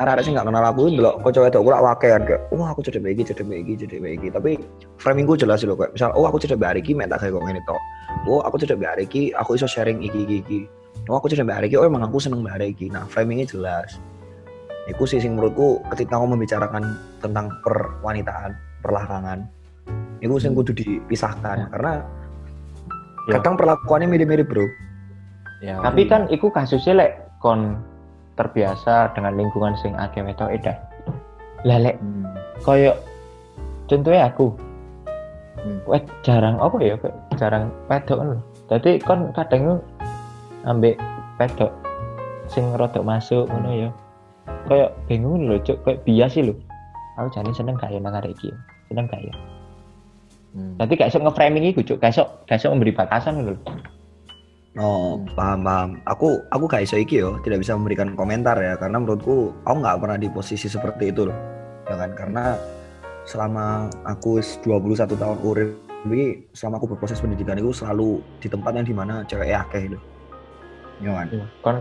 [0.00, 3.22] arek-arek sing gak kenal aku ndelok kanca wedok ora wakean kayak wah aku cedek iki
[3.26, 4.28] cedek iki cedek iki.
[4.30, 4.56] Tapi
[5.02, 7.60] framingku jelas lho kayak misal oh aku cedek mbak iki mek tak gawe kok ngene
[7.66, 7.80] tok.
[8.30, 10.60] Oh aku cedek mbak iki aku iso sharing iki iki iki.
[11.10, 12.88] Oh aku cedek mbak iki oh emang aku seneng mbak iki.
[12.88, 13.98] Nah framingnya jelas.
[14.88, 16.82] Iku sih sing menurutku ketika kamu membicarakan
[17.22, 19.46] tentang perwanitaan, perlakangan,
[20.18, 22.02] itu sing kudu dipisahkan karena
[23.28, 23.36] Ya.
[23.38, 24.64] kadang perlakuannya mirip-mirip bro.
[25.60, 25.76] Ya.
[25.84, 27.76] Tapi kan iku kasusnya lek kon
[28.40, 30.76] terbiasa dengan lingkungan sing akeh wedok edan.
[31.68, 32.24] Lah lek Hmm.
[32.64, 32.96] koyo
[33.84, 34.56] contohnya aku
[35.60, 35.76] Hmm.
[35.84, 38.40] wed jarang apa ya kayak jarang wedok kan lho.
[38.72, 39.84] Dadi kon kadang
[40.64, 40.96] ambek
[41.36, 41.68] pedok
[42.48, 43.90] sing rodok masuk ngono ya.
[44.66, 46.56] Kayak bingung lho, Cuk, kayak bias sih lho.
[47.20, 48.48] Aku jane seneng gak ya nang arek iki.
[48.88, 49.34] Seneng gak ya?
[50.56, 50.74] Hmm.
[50.80, 52.00] Dadi gak iso nge-framing iku, Cuk.
[52.00, 53.54] Gak iso gak iso memberi batasan lho.
[54.78, 55.90] Oh, paham paham.
[56.06, 59.98] Aku aku gak iso iki yo, tidak bisa memberikan komentar ya karena menurutku aku nggak
[59.98, 61.38] pernah di posisi seperti itu loh.
[61.90, 62.14] Ya kan?
[62.14, 62.54] Karena
[63.26, 65.74] selama aku wis 21 tahun urip
[66.06, 70.02] iki selama aku berproses pendidikan itu selalu di tempat yang di mana cewek akeh loh.
[71.02, 71.26] Ya kan?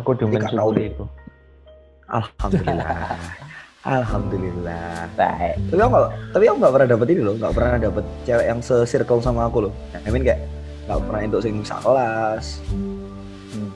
[0.02, 1.06] Kudu Tapi gak tahu mensyukuri iku.
[2.10, 2.89] Alhamdulillah.
[4.02, 5.08] Alhamdulillah.
[5.13, 5.56] Baik.
[5.69, 8.60] Tapi aku gak, tapi aku nggak pernah dapet ini loh, nggak pernah dapet cewek yang
[8.65, 9.73] se-circle sama aku loh.
[9.93, 10.41] I mean kayak
[10.89, 12.45] nggak pernah untuk sing sak kelas,
[13.54, 13.69] Hmm.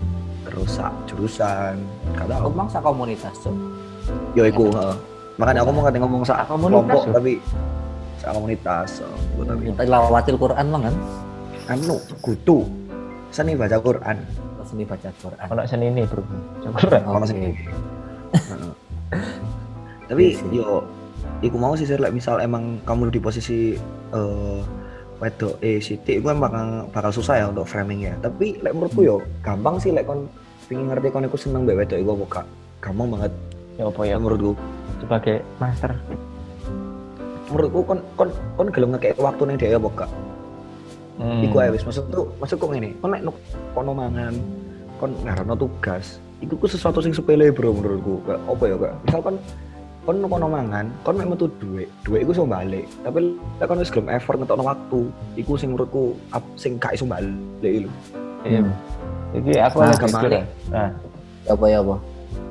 [0.49, 1.77] terus sak jurusan,
[2.17, 3.53] gak Aku emang sak komunitas, Cuk.
[4.33, 4.97] Yo iku, heeh.
[5.37, 7.37] Makanya aku mau ngomong sak kelompok tapi
[8.17, 9.01] sak komunitas.
[9.01, 9.05] So,
[9.37, 10.95] gua tapi lawatil Quran mang kan.
[11.71, 12.67] anu kudu
[13.31, 14.17] seni baca Quran.
[14.73, 15.45] Ini baca Quran.
[15.53, 16.25] Ono senine, Bro.
[16.65, 16.81] Syukur.
[16.89, 16.97] Oke.
[17.05, 18.73] Ono sing Heeh.
[20.09, 20.81] Tapi Iya yo
[21.45, 23.77] iku mau sih Sir, like, misal emang kamu di posisi
[24.11, 24.59] eh
[25.19, 28.13] wedok eh Siti itu kan bakal bakal susah ya untuk framing ya.
[28.19, 30.25] Tapi like, menurutku yo gampang sih like kon
[30.65, 32.45] pingin ngerti kon iku seneng mbek wedok iku apa gak.
[32.83, 33.33] Gampang banget
[33.73, 34.53] Ya apa ya ya menurutku.
[35.01, 35.91] sebagai master.
[37.51, 40.11] Menurutku kon kon kon gelem ngekek waktu ning dia apa gak.
[41.21, 41.41] Hmm.
[41.45, 42.93] Iku ae wis maksud tuh maksudku ngene.
[42.97, 43.41] Kon nuk-
[43.73, 44.33] kono mangan
[44.97, 46.17] kon ngarono tugas.
[46.41, 48.21] Iku ku sesuatu sing sepele bro menurutku.
[48.25, 48.93] Kayak apa ya kak?
[49.05, 49.35] Misal kon
[50.03, 52.83] kon kono mangan, kon mek metu duit, duit iku iso balik.
[53.01, 53.19] Tapi
[53.55, 54.99] lek kon wis gelem effort ngetokno waktu,
[55.35, 57.31] iku sing menurutku ap, sing gak iso balik
[57.63, 57.91] lho.
[58.43, 58.59] Iya.
[59.33, 60.19] Iki aku Nah, lagi ke mana?
[60.19, 60.31] mikir.
[60.69, 60.89] Nah,
[61.43, 61.95] Apa ya apa?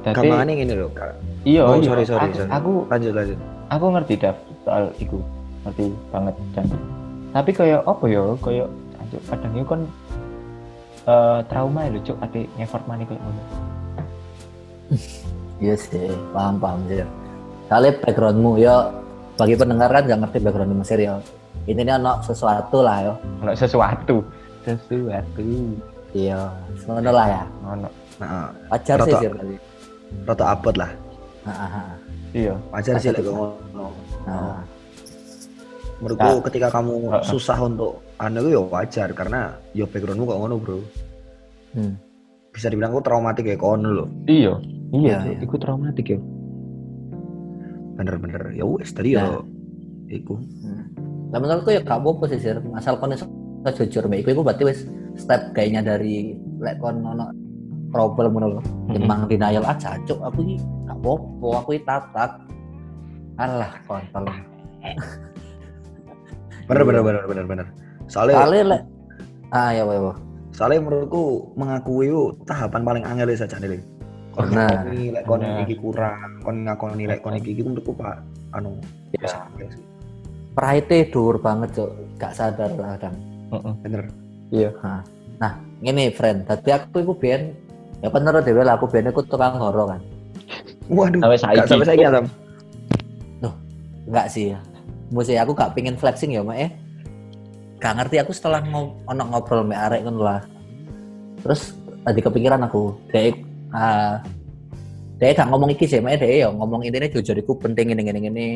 [0.03, 1.12] dadi Gampangane ngene lho, Kak.
[1.45, 1.87] iya, Oh, iya.
[1.87, 2.51] sorry, sorry, aku, sorry.
[2.51, 3.38] aku Lanjut lanjut.
[3.69, 5.19] aku ngerti Dav soal iku.
[5.62, 6.67] Ngerti banget Jan.
[7.33, 8.23] Tapi kayak apa ya?
[8.41, 9.81] Kayak anjuk kadang itu kan
[11.03, 13.43] eh trauma ya lho, Cuk, ate ngeffort money kayak ngono.
[15.57, 17.01] Iya sih, paham paham sih.
[17.72, 18.92] Kali backgroundmu ya
[19.40, 21.16] bagi pendengar kan nggak ngerti background Mesir ya.
[21.64, 23.12] Intinya ono sesuatu lah ya.
[23.40, 24.20] Ono sesuatu.
[24.61, 25.40] Sesuatu.
[26.12, 26.52] Iya,
[26.85, 27.42] ngono lah ya.
[28.20, 29.56] Nah, Wajar sih sih tadi.
[30.28, 30.90] rada abot lah.
[32.37, 32.52] Iya.
[32.68, 33.88] Wajar sih lek ngono.
[34.28, 34.61] Nah,
[36.02, 36.42] Menurutku Nah.
[36.50, 37.24] ketika kamu Heeh.
[37.24, 40.76] susah untuk anu itu ya wajar karena ya backgroundmu kok ngono, Bro.
[41.78, 41.94] hmm.
[42.52, 44.06] Bisa dibilang aku traumatik ya kono lho.
[44.28, 44.61] Iya.
[44.92, 45.38] Iya, Iya, iya.
[45.40, 46.20] iku traumatik ya.
[48.03, 48.43] Bener-bener.
[48.59, 49.47] Ya wis tadi ya Nah.
[50.11, 50.35] iku.
[50.37, 50.85] Hmm.
[51.31, 52.59] Nah, menurutku ya gak apa-apa sih sir.
[52.75, 53.25] Asal kon iso
[53.65, 54.81] jujur mbak iku berarti wis
[55.15, 57.31] step kayaknya dari lek kon ono
[57.95, 58.62] problem ngono lho.
[58.93, 62.31] Emang denial aja cuk aku iki gak apa-apa, aku iki tatak.
[63.38, 64.27] Alah kontol.
[66.69, 67.67] Bener bener bener bener bener.
[68.11, 68.83] Soalnya Kali lek
[69.53, 69.95] Ah ya ya.
[70.01, 70.15] ya.
[70.53, 72.12] soalnya menurutku mengakui
[72.45, 73.81] tahapan paling angel saja nih.
[74.33, 75.62] Kon ngakoni lek kon Bener.
[75.62, 78.16] iki kurang, kon ngakoni lek kon iki menurutku Pak
[78.57, 78.81] anu
[79.12, 79.29] Ya.
[79.29, 79.85] angel sih.
[80.57, 81.90] Pride dhuwur banget cuk.
[82.16, 83.16] Gak sadar kadang.
[83.53, 83.73] Heeh.
[83.85, 84.05] Bener.
[85.37, 87.53] Nah, ngene friend, tadi aku iku biyen
[88.01, 90.01] ya bener dhewe lah aku biyen iku tukang goro kan.
[90.92, 91.68] Waduh, Sampai gak saiki.
[91.68, 92.27] sampai saiki Adam.
[94.03, 94.59] Enggak sih ya.
[95.14, 96.71] Mesti aku gak pingin flexing ya, Mak eh.
[97.79, 100.40] Gak ngerti aku setelah ngob ono ngobrol mbak arek kan lah.
[101.40, 103.37] Terus tadi kepikiran aku, dek
[103.72, 104.20] ah
[105.18, 108.20] dek gak ngomong iki sih, Mak dek ya ngomong intinya jujur iku penting ini ini
[108.28, 108.48] ini.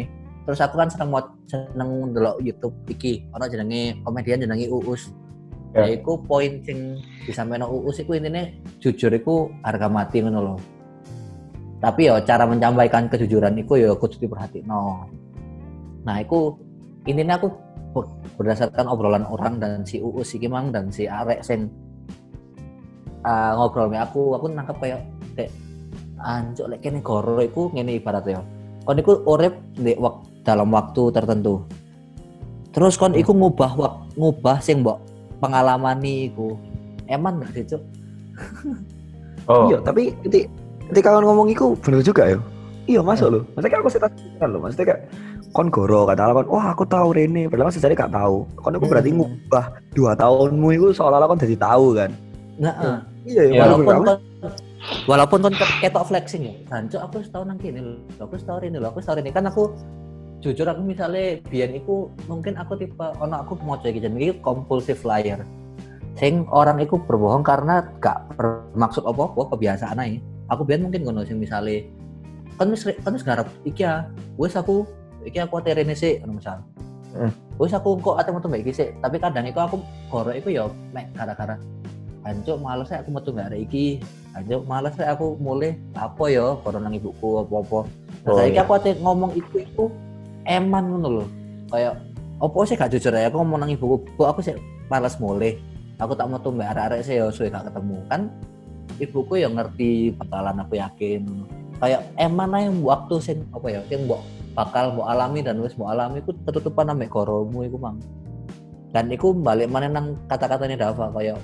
[0.46, 5.10] Terus aku kan seneng mau seneng ndelok YouTube iki, ono jenenge komedian jenenge Uus.
[5.74, 5.92] Ya.
[5.92, 6.00] Ya.
[6.00, 8.46] iku poin sing disampaikan Uus iku intinya
[8.78, 10.58] jujur iku harga mati ngono loh.
[11.82, 15.06] Tapi ya cara menyampaikan kejujuran iku ya kudu diperhatikno.
[16.06, 16.54] Nah, itu
[17.04, 17.52] intinya aku
[17.92, 21.68] ber- berdasarkan obrolan orang dan si Uus si Kimang dan si Arek sing
[23.26, 25.00] uh, ngobrol sama aku, aku nangkep kayak
[25.34, 25.50] dek
[26.16, 28.40] anjuk lek kene goro iku ngene ibaratnya.
[28.86, 31.66] Kon iku urip di wak- dalam waktu tertentu.
[32.70, 35.02] Terus kon iku ngubah wak, ngubah sing mbok
[35.42, 36.54] pengalaman iku.
[37.06, 37.82] Emang gak sih, Cuk?
[39.46, 40.50] Oh, Iya, tapi ketika,
[40.90, 42.38] ketika kawan ngomong itu bener juga ya.
[42.90, 43.42] Iya masuk loh.
[43.54, 44.60] Maksudnya kayak aku pikiran loh.
[44.66, 45.00] Maksudnya kayak
[45.54, 47.46] kon goro kata kon, wah aku tahu Rene.
[47.46, 48.42] Padahal sejari gak tahu.
[48.58, 49.22] Kon aku berarti Hmm.
[49.22, 52.10] ngubah dua tahunmu itu seolah-olah kon jadi tahu kan.
[52.58, 52.98] Nah, eh.
[53.26, 53.62] Iya, Iya.
[53.66, 54.18] bener, walaupun kon
[55.10, 56.54] walaupun kon ket- ketok flexing ya.
[56.70, 57.94] Anco aku setahun nang kene lho.
[58.22, 59.74] Aku setahun ini lho aku setahun ini kan aku
[60.38, 65.42] jujur aku misalnya biyen iku mungkin aku tipe ono aku mau jenenge iki compulsive liar.
[66.14, 70.16] Sing orang iku berbohong karena gak bermaksud apa-apa kebiasaan aja
[70.48, 71.82] aku biyen mungkin ngono sing misalnya
[72.56, 74.08] kan wis kan wis ngarep iki ya
[74.40, 74.86] wis aku
[75.26, 76.62] iki aku terene sih ngono misal.
[77.12, 77.32] Hmm.
[77.56, 79.76] wis aku kok ate metu mbak iki sih tapi kadang iku aku
[80.08, 81.56] goro iku ya mek gara-gara
[82.26, 83.86] Anjuk males aku metu nggak arek iki.
[84.34, 87.86] Anjuk males aku mulai apa ya kono nang ibuku apa-apa.
[88.26, 88.66] Nah, Oh, saiki iya.
[88.66, 89.84] aku ate ngomong iku iku
[90.42, 91.24] eman ngono lho.
[91.70, 92.02] Kayak
[92.42, 94.58] opo sih gak jujur ya aku ngomong nang ibuku, "Bu, aku sih
[94.90, 95.54] males mulai.
[96.02, 98.34] Aku tak metu mbak arek-arek sih ya suwe gak ketemu." Kan
[98.98, 101.22] ibuku yang ngerti bakalan aku yakin.
[101.78, 104.18] Kayak eman aja waktu sing apa ya, sing mbok
[104.58, 108.02] bakal mbok alami dan wis mbok alami iku ketutupan ambek koromu iku mang.
[108.90, 111.38] Dan iku balik mana nang kata-katanya Dava kayak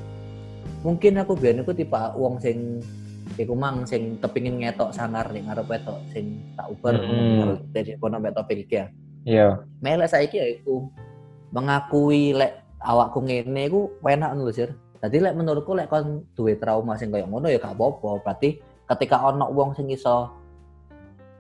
[0.83, 2.83] mungkin aku biar iku tipe wong sing
[3.39, 7.73] iku mang sing kepingin ngetok sangar ning ngarep wetok sing tak uber Mm-mm.
[7.73, 8.87] dari kono mbek topik iki ya.
[9.23, 9.49] Iya.
[9.79, 10.91] Melek saiki ya iku
[11.55, 14.71] mengakui lek awakku ngene iku enak lho Sir.
[14.99, 18.23] Dadi lek menurutku lek kon duwe trauma sing kaya ngono ya gak apa-apa.
[18.23, 20.31] Berarti ketika ono wong sing iso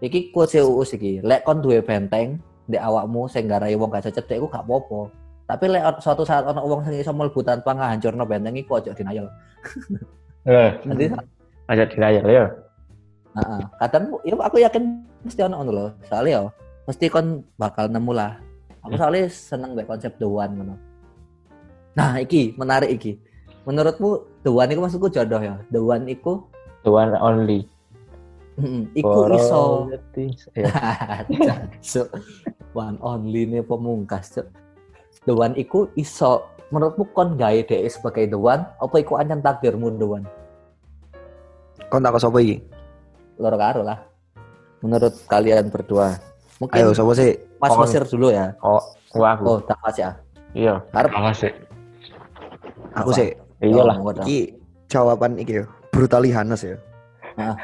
[0.02, 4.38] iki quotes uus iki, lek kon duwe benteng di awakmu sing garai wong gak cecek
[4.38, 5.10] iku gak apa-apa.
[5.42, 8.94] Tapi lek on- suatu saat ono wong sing iso mlebu tanpa ngahancurno benteng iku aja
[8.94, 9.26] denial.
[10.46, 11.06] Eh, Nanti
[11.68, 12.44] aja dirayal ya.
[13.32, 13.60] Heeh.
[13.80, 14.82] Kadang ya aku yakin
[15.24, 15.86] mesti ono ngono lho.
[16.06, 16.42] Soalnya ya
[16.86, 18.38] mesti kon bakal nemu lah.
[18.82, 20.74] Aku soalnya seneng mbek konsep the one ngono.
[21.92, 23.20] Nah, iki menarik iki.
[23.62, 25.54] Menurutmu the one iku maksudku jodoh ya?
[25.70, 26.42] The one iku
[26.82, 27.70] The one only.
[28.58, 29.62] mm, iku For iso.
[30.58, 31.62] Ya.
[32.74, 34.46] One only nih pemungkas, Cuk.
[35.22, 39.94] The one iku iso menurutmu kon gawe dhek sebagai the one apa iku anyen takdirmu
[39.94, 40.26] the one?
[41.86, 42.58] Kon tak sapa iki?
[43.38, 44.02] Loro karo lah.
[44.82, 46.18] Menurut kalian berdua.
[46.58, 47.38] Mungkin Ayo sapa sih?
[47.62, 47.86] Mas Kon.
[47.86, 48.54] Mesir dulu ya.
[48.62, 48.82] Oh,
[49.14, 49.44] wah aku.
[49.46, 50.10] Oh, tak Mas ya.
[50.52, 50.74] Iya.
[50.90, 51.10] Harap.
[51.14, 51.52] Awas sih.
[52.98, 53.30] Aku sih.
[53.62, 53.96] Iyalah.
[54.02, 54.10] Oh.
[54.10, 54.58] Iki
[54.90, 55.64] jawaban iki ya.
[55.94, 56.76] Brutally honest ya.
[57.38, 57.54] Ah.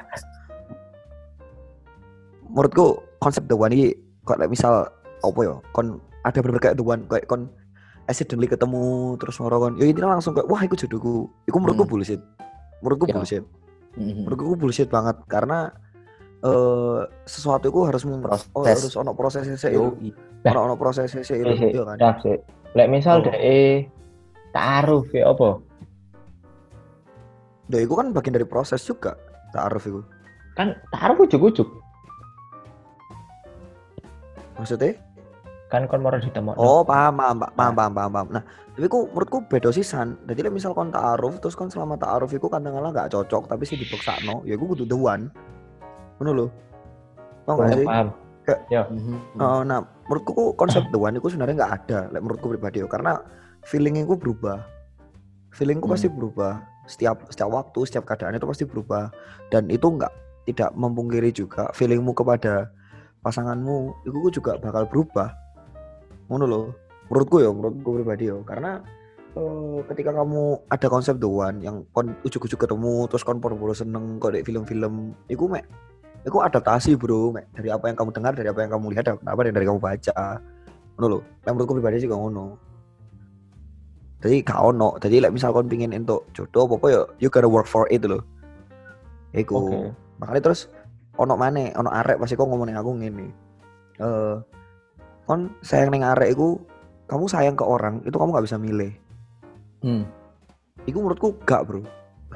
[2.48, 4.86] Menurutku konsep the one iki kok misal
[5.24, 5.54] apa ya?
[5.74, 7.46] Kon ada bener kayak one kayak kon
[8.04, 8.82] accidentally ketemu
[9.16, 11.28] terus ngoro kon ya ini langsung kayak wah iku jodohku.
[11.44, 11.92] Iku menurutku Hmm.
[11.92, 12.20] bullshit.
[12.80, 13.14] Menurutku Ya.
[13.14, 13.44] bullshit.
[13.94, 14.24] Mhm.
[14.24, 15.72] Menurutku bullshit banget karena
[16.38, 18.46] eh sesuatu itu harus mem- Proses.
[18.52, 19.74] oh, harus ono prosesnya sih.
[19.74, 20.10] Yoi.
[20.46, 21.96] Ono ono prosesnya sih Eh, sih, iya kan.
[21.98, 22.38] Dak sih.
[22.78, 23.24] Lek misal Oh.
[23.26, 23.90] dek eh
[24.54, 25.58] taruh ya apa?
[27.68, 29.12] Ya itu kan bagian dari proses juga.
[29.50, 30.00] Ta'aruf itu.
[30.54, 31.68] Kan taruh ujuk-ujuk.
[34.56, 34.94] Maksudnya?
[35.68, 36.56] Kan kon mau ditemu.
[36.56, 38.28] Oh, paham, paham, paham, paham, paham, paham, paham.
[38.32, 40.16] Nah, tapi ku menurutku beda sisan.
[40.24, 43.76] Jadi lek misal kon ta'aruf terus kon selama ta'aruf iku kadang-kadang gak cocok tapi sih
[43.76, 45.28] dipaksakno, ya iku kudu the one.
[46.16, 46.46] Ngono lho.
[47.44, 47.84] Tau gak sih?
[47.84, 48.08] paham.
[48.48, 49.44] Mhm.
[49.44, 51.98] Oh, nah, menurutku ku konsep the one itu sebenarnya nggak ada.
[52.16, 53.20] Lek menurutku pribadi yo, karena
[53.68, 54.64] feelingku berubah.
[55.52, 55.92] Feelingku Hmm.
[55.92, 56.64] pasti berubah.
[56.88, 59.12] Setiap setiap waktu, setiap keadaan itu pasti berubah.
[59.52, 60.12] Dan itu nggak
[60.48, 62.72] tidak memungkiri juga feelingmu kepada
[63.20, 65.28] pasanganmu itu ku juga bakal berubah.
[66.28, 66.66] Ngono loh.
[67.08, 68.84] Menurutku ya, menurutku pribadi yo, karena
[69.32, 74.36] eh, ketika kamu ada konsep one yang kon ujuk-ujuk ketemu terus kon pura-pura seneng kok
[74.36, 75.64] di film-film itu mek
[76.28, 77.32] itu adaptasi bro.
[77.32, 79.66] Mek dari apa yang kamu dengar dari apa yang kamu lihat dan apa yang dari
[79.66, 80.20] kamu baca.
[81.00, 82.46] Ngono Lek menurutku pribadi juga ngono.
[84.18, 84.98] Jadi gak ono.
[84.98, 88.04] Jadi like, misal kon pingin untuk jodoh apa apa ya you gotta work for it
[88.04, 88.20] lho.
[89.32, 89.54] Iku.
[89.56, 89.80] Oke.
[90.18, 90.66] makanya terus
[91.14, 93.26] ono mana ono arek pasti kok ngomongin aku ngene.
[94.02, 94.57] Eh
[95.28, 96.56] kon sayang neng arek iku
[97.04, 98.92] kamu sayang ke orang itu kamu nggak bisa milih
[99.78, 100.02] Hmm.
[100.84, 101.84] iku menurutku gak bro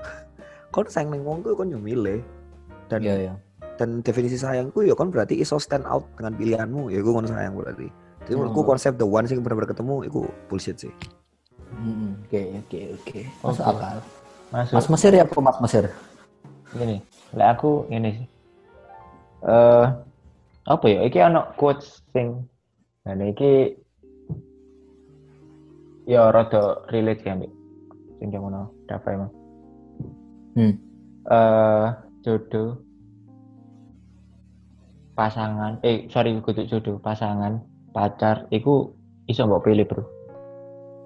[0.74, 2.20] kon sayang neng wong tuh kon yo milih
[2.86, 3.32] dan Iya, iya.
[3.74, 7.56] dan definisi sayangku ya kan berarti iso stand out dengan pilihanmu ya gue kan sayang
[7.56, 7.88] berarti
[8.22, 8.70] jadi menurutku Hmm.
[8.70, 10.92] konsep the one sih benar-benar ketemu itu bullshit sih
[11.72, 12.28] Mhm.
[12.28, 13.20] Oke, oke, oke.
[13.40, 13.72] Masuk Oke.
[13.72, 13.96] akal.
[14.52, 14.74] Masuk.
[14.76, 15.84] Mas Mesir ya apa Mas Mesir?
[16.70, 17.00] Gini.
[17.32, 18.26] Lek aku ini sih.
[19.42, 19.86] Eh
[20.62, 21.00] apa ya?
[21.02, 22.44] Iki ana quotes sing
[23.02, 23.74] nah iki
[26.06, 27.52] ya rada relate ya, Mbak.
[28.18, 29.32] Sing yang ngono, Dava emang.
[30.54, 30.74] Hmm.
[31.26, 31.86] Eh
[32.22, 32.78] jodoh
[35.12, 37.60] pasangan eh sorry kudu jodoh pasangan
[37.92, 38.90] pacar iku
[39.28, 40.02] iso mbok pilih bro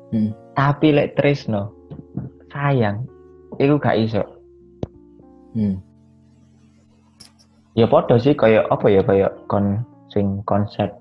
[0.06, 0.30] Hmm.
[0.54, 1.74] tapi lek tresno
[2.54, 3.02] sayang
[3.58, 4.22] iku gak iso
[5.50, 5.82] Hmm.
[7.74, 9.82] ya podo sih kayak apa ya kayak kon
[10.14, 10.94] sing konsep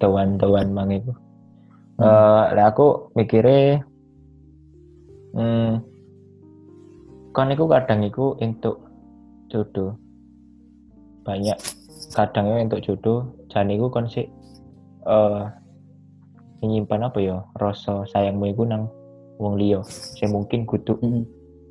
[0.00, 1.12] dawan dawan mang itu
[2.00, 3.84] eh lah aku mikirnya
[5.36, 5.84] hmm,
[7.30, 8.90] kon iku kadang iku untuk
[9.50, 9.94] jodoh.
[11.22, 11.58] Banyak
[12.14, 13.18] kadangnya untuk jodoh.
[13.50, 14.26] Jan iku kon sik
[15.06, 15.42] eh
[16.60, 18.90] menyimpan apa ya rasa sayangmu iku nang
[19.40, 21.24] wong liya sing mungkin kudu Hmm.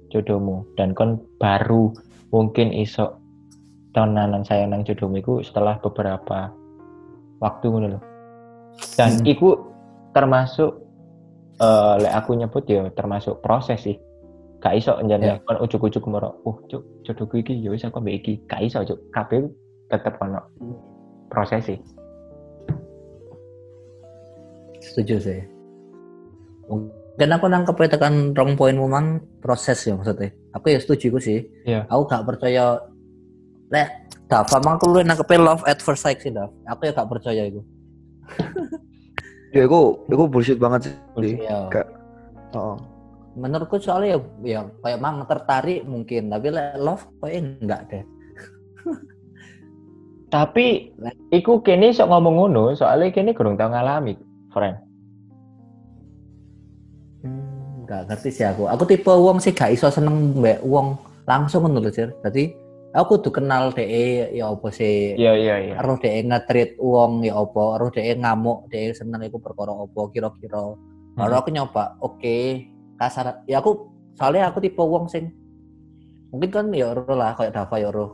[0.10, 0.66] jodohmu.
[0.74, 1.94] Dan kon baru
[2.34, 3.20] mungkin iso
[3.94, 6.50] tenanan sayang nang jodohmu iku setelah beberapa
[7.38, 8.09] waktu ngono lho.
[8.96, 9.26] Dan Hmm.
[9.26, 9.50] iku
[10.12, 10.72] termasuk
[11.60, 13.98] eh lek aku nyebut ya termasuk proses sih.
[14.60, 15.40] gak iso njen Ya.
[15.48, 19.00] kon ujuk-ujuk moro oh cuk jodohku iki ya wis aku mbek iki gak iso cuk
[19.16, 19.48] kabeh
[19.88, 20.44] tetep ono
[21.32, 21.80] proses sih
[24.80, 25.40] Setuju sih.
[26.68, 30.32] Mungkin aku nangkep tekan rong poinmu mang proses ya maksudnya.
[30.56, 31.40] Aku ya setuju ku sih.
[31.64, 31.84] Iya.
[31.88, 32.80] Aku gak percaya
[33.70, 33.86] Lek,
[34.26, 36.50] Dava mang aku lu nangkep love at first sight sih, Dav.
[36.66, 37.62] Aku ya gak percaya itu.
[39.50, 40.96] Ya iku iku bullshit banget sih.
[41.42, 41.74] Iya.
[41.74, 41.88] Gak.
[42.54, 42.78] Heeh.
[43.34, 48.04] Menurutku soalnya ya, ya kayak mang tertarik mungkin, tapi lek love kayaknya enggak deh.
[50.34, 50.94] tapi
[51.34, 54.14] iku kene sok ngomong ngono soalnya kene kurang tau ngalami
[54.54, 54.78] friend
[57.20, 58.70] Hmm, enggak ngerti sih aku.
[58.72, 60.96] Aku tipe wong sih gak iso seneng mbek wong
[61.28, 62.16] langsung ngono lho, Sir.
[62.24, 62.48] Dadi
[62.90, 65.14] aku kudu kenal DE ya apa sih.
[65.14, 69.38] iya iya iya Aruh DE nge-treat wong ya apa, aruh DE ngamuk, DE seneng iku
[69.38, 70.74] perkara apa kira-kira.
[71.14, 72.66] Baru aku nyoba, oke,
[72.98, 73.44] kasar.
[73.46, 75.30] Ya aku soalnya aku tipe wong sing
[76.30, 78.08] mungkin kan ya ora lah kayak Dava ya ora.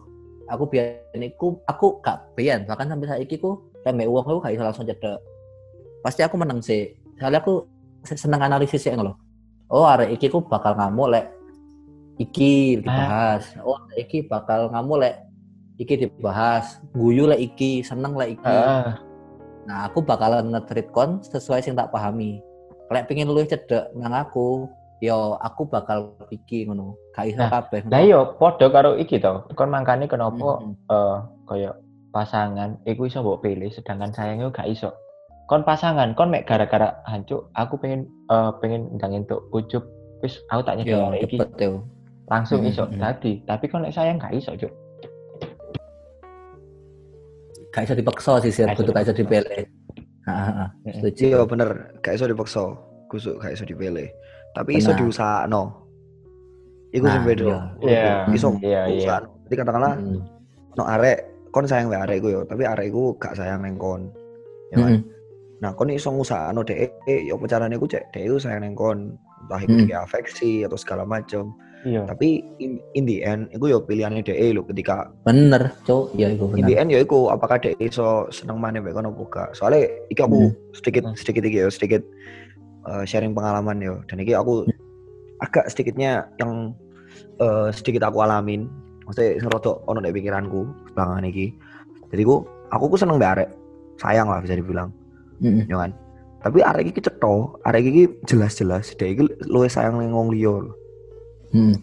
[0.45, 4.63] Aku biyen iku aku gak biyen, bahkan sampai saiki ku tembek wong aku gak iso
[4.63, 5.17] langsung cedek.
[6.03, 6.93] Pasti aku menang sih.
[7.17, 7.65] Soalnya aku
[8.05, 9.17] se- seneng analisis sih loh.
[9.73, 11.25] Oh, arek iki ku bakal ngamuk lek
[12.17, 13.43] iki dibahas.
[13.61, 15.15] Oh, arek iki bakal ngamuk lek
[15.77, 16.79] iki dibahas.
[16.91, 18.47] Guyu lek iki, seneng lek iki.
[18.47, 18.99] Ah,
[19.65, 22.37] Nah, aku bakalan nge-treat kon sesuai sing tak pahami.
[22.93, 24.69] Lek pengin luwih cedek nang aku,
[25.01, 26.93] yo aku bakal iki ngono.
[27.17, 27.81] Gak iso Nah, kabeh.
[27.89, 30.75] lah yo padha karo iki to kon mangkane kenapa Mm-mm.
[30.85, 31.17] eh
[31.49, 31.71] kaya
[32.13, 34.91] pasangan iku iso mbok pilih sedangkan sayangnya gak iso
[35.47, 39.81] kon pasangan kon mek gara-gara hancur aku pengen eh pengen ndang entuk ujug
[40.21, 41.71] wis aku tak Yo nyedek iki cepet.
[42.25, 42.97] Langsung Mm, iso mm.
[42.97, 44.73] dadi tapi kon lek sayang gak iso cuk
[47.69, 48.63] Gak iso dipaksa sih, sih.
[48.71, 50.67] Kudu gak iso Mm-mm.
[50.95, 51.23] setuju.
[51.27, 51.69] Iya bener,
[51.99, 52.63] gak iso dipaksa.
[53.11, 54.07] Kusuk gak iso dipilih.
[54.55, 55.75] Tapi iso diusahakno.
[56.95, 57.43] Iku sing Nah, beda.
[57.43, 57.59] iya.
[57.83, 59.27] Iya, Iso iya, diusahakno.
[59.45, 60.19] Jadi katakanlah Mm.
[60.79, 61.19] no arek
[61.51, 64.07] kon sayang mbek arekku yo, tapi arekku gak sayang neng kon.
[64.71, 64.91] Ya kan?
[64.95, 65.01] Mm-mm.
[65.59, 66.95] Nah, kon iso ngusahakno dhek,
[67.27, 69.19] yo apa carane ku cek dhek sayang neng kon.
[69.45, 69.83] Entah iku Hmm.
[69.83, 71.51] dia afeksi atau segala macam.
[71.85, 76.11] Iya Tapi in, in the end iku yo pilihannya dhek lho ketika Bener, Cuk.
[76.13, 76.81] Ya iku in the bener.
[76.81, 79.49] end ya iku apakah dhek iso seneng maneh mbek kon apa gak.
[79.53, 80.53] Soalnya iki aku Hmm.
[80.73, 81.15] sedikit Hmm.
[81.15, 82.01] sedikit iki yo, sedikit
[82.85, 84.01] eh, sharing pengalaman yo.
[84.09, 84.65] Dan iki aku
[85.39, 86.73] agak sedikitnya yang
[87.37, 88.65] eh, sedikit aku alamin.
[89.05, 91.53] Maksudnya rada ono nek pikiranku belakangan iki.
[92.09, 93.49] Jadi ku aku ku seneng mbek arek.
[93.95, 94.91] Sayang lah bisa dibilang,
[95.39, 95.71] Mm-mm.
[95.71, 95.95] ya kan.
[96.43, 100.51] Tapi arek iki cetho, arek iki jelas-jelas dhek iki luwih sayang ning wong liya
[101.55, 101.75] lho, Mm.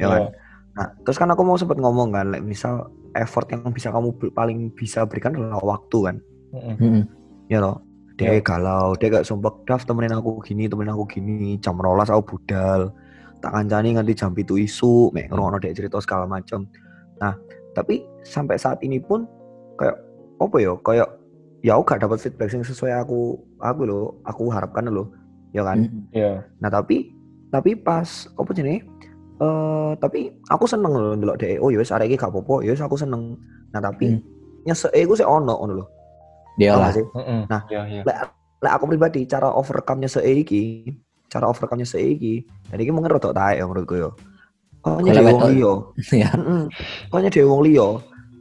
[0.00, 0.22] ya kan.
[0.24, 0.30] Iya.
[0.72, 4.72] Nah, terus kan aku mau sempat ngomong kan, like, misal effort yang bisa kamu paling
[4.72, 6.16] bisa berikan adalah waktu kan.
[6.56, 6.76] Mm-mm.
[6.80, 7.04] Mm-mm.
[7.52, 7.84] Ya loh.
[8.16, 8.44] Dia Ya.
[8.44, 12.92] galau, dia gak sumpah, Daf temenin aku gini, temenin aku gini, jam rolas aku budal.
[13.40, 16.68] Tak kancani nganti jam itu isu, mek ngrungokno dia cerita segala macam.
[17.18, 17.34] Nah,
[17.72, 19.24] tapi sampai saat ini pun
[19.80, 19.96] kayak
[20.38, 20.72] apa ya?
[20.84, 21.08] Kayak
[21.64, 25.08] ya aku gak dapat feedback yang sesuai aku aku loh, aku harapkan loh.
[25.56, 25.84] Ya kan?
[25.84, 26.12] Mm-mm.
[26.12, 27.16] iya Nah, tapi
[27.48, 28.86] tapi pas apa jenenge?
[29.42, 31.58] Eh, tapi aku seneng loh ndelok dhek.
[31.58, 33.34] Oh, ya wis arek iki gak apa-apa, ya wis aku seneng.
[33.74, 34.22] Nah, tapi Hmm.
[34.62, 35.86] nyeseke iku sik ono ngono lho.
[36.60, 36.92] Dia lah.
[36.94, 37.02] sih?
[37.02, 37.48] Mm-mm.
[37.50, 38.02] Nah, iya iya
[38.62, 40.86] Lah aku pribadi cara overcome-nya seiki,
[41.26, 44.14] cara overcome-nya seiki, dan iki mungkin rodok taek ya menurutku yo.
[44.86, 45.72] Kok Kalau dhewe wong liya.
[46.22, 46.30] Ya.
[47.10, 47.88] Dhewe wong liya.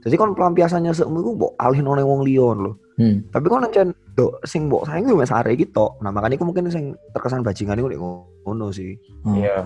[0.06, 2.78] Jadi kon pelampiasannya sekmu iku mbok alih nang wong liya lho.
[3.02, 3.26] Hmm.
[3.34, 5.98] Tapi kon ancen do sing mbok sayang yo mes arek iki tok.
[6.06, 8.00] Nah, makanya iku mungkin sing terkesan bajingan iku nek
[8.46, 8.94] ngono sih.
[9.26, 9.34] Oh.
[9.34, 9.66] iya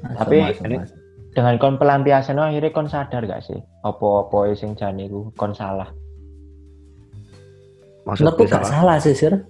[0.00, 0.96] Masuk, Tapi masuk, ini- masuk.
[1.30, 5.88] dengan kon pelampiasan akhirnya kon sadar gak sih apa-apa sing jane iku kon salah
[8.02, 8.96] Maksudku gak salah.
[8.98, 9.44] sih, Sir.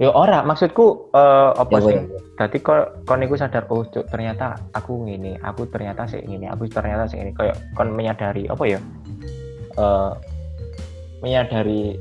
[0.00, 1.94] Ya ora, maksudku eh, apa Ya, sih?
[2.34, 6.66] Dadi kok kon iku sadar oh cuk, ternyata aku ngene, aku ternyata sih ngene, aku
[6.66, 8.80] ternyata sih ini kayak kon menyadari apa ya?
[9.76, 10.10] Eh
[11.20, 11.94] menyadari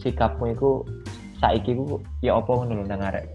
[0.00, 0.82] sikapmu iku
[1.38, 3.28] saiki ku ya apa ngono lho nang arek.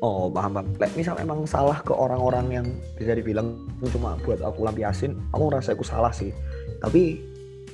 [0.00, 0.66] Oh, paham paham.
[0.80, 3.52] Lek misal emang salah ke orang-orang yang bisa dibilang
[3.92, 6.32] cuma buat aku lampiasin, aku ngerasa aku salah sih.
[6.80, 7.20] Tapi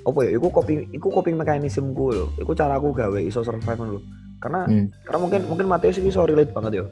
[0.03, 0.35] apa ya?
[0.35, 2.29] Iku coping, iku coping mekanismeku loh.
[2.35, 4.03] Iku cara aku gawe iso survive loh.
[4.43, 4.91] Karena Hmm.
[5.07, 6.85] karena mungkin mungkin Mateus ini so relate banget ya.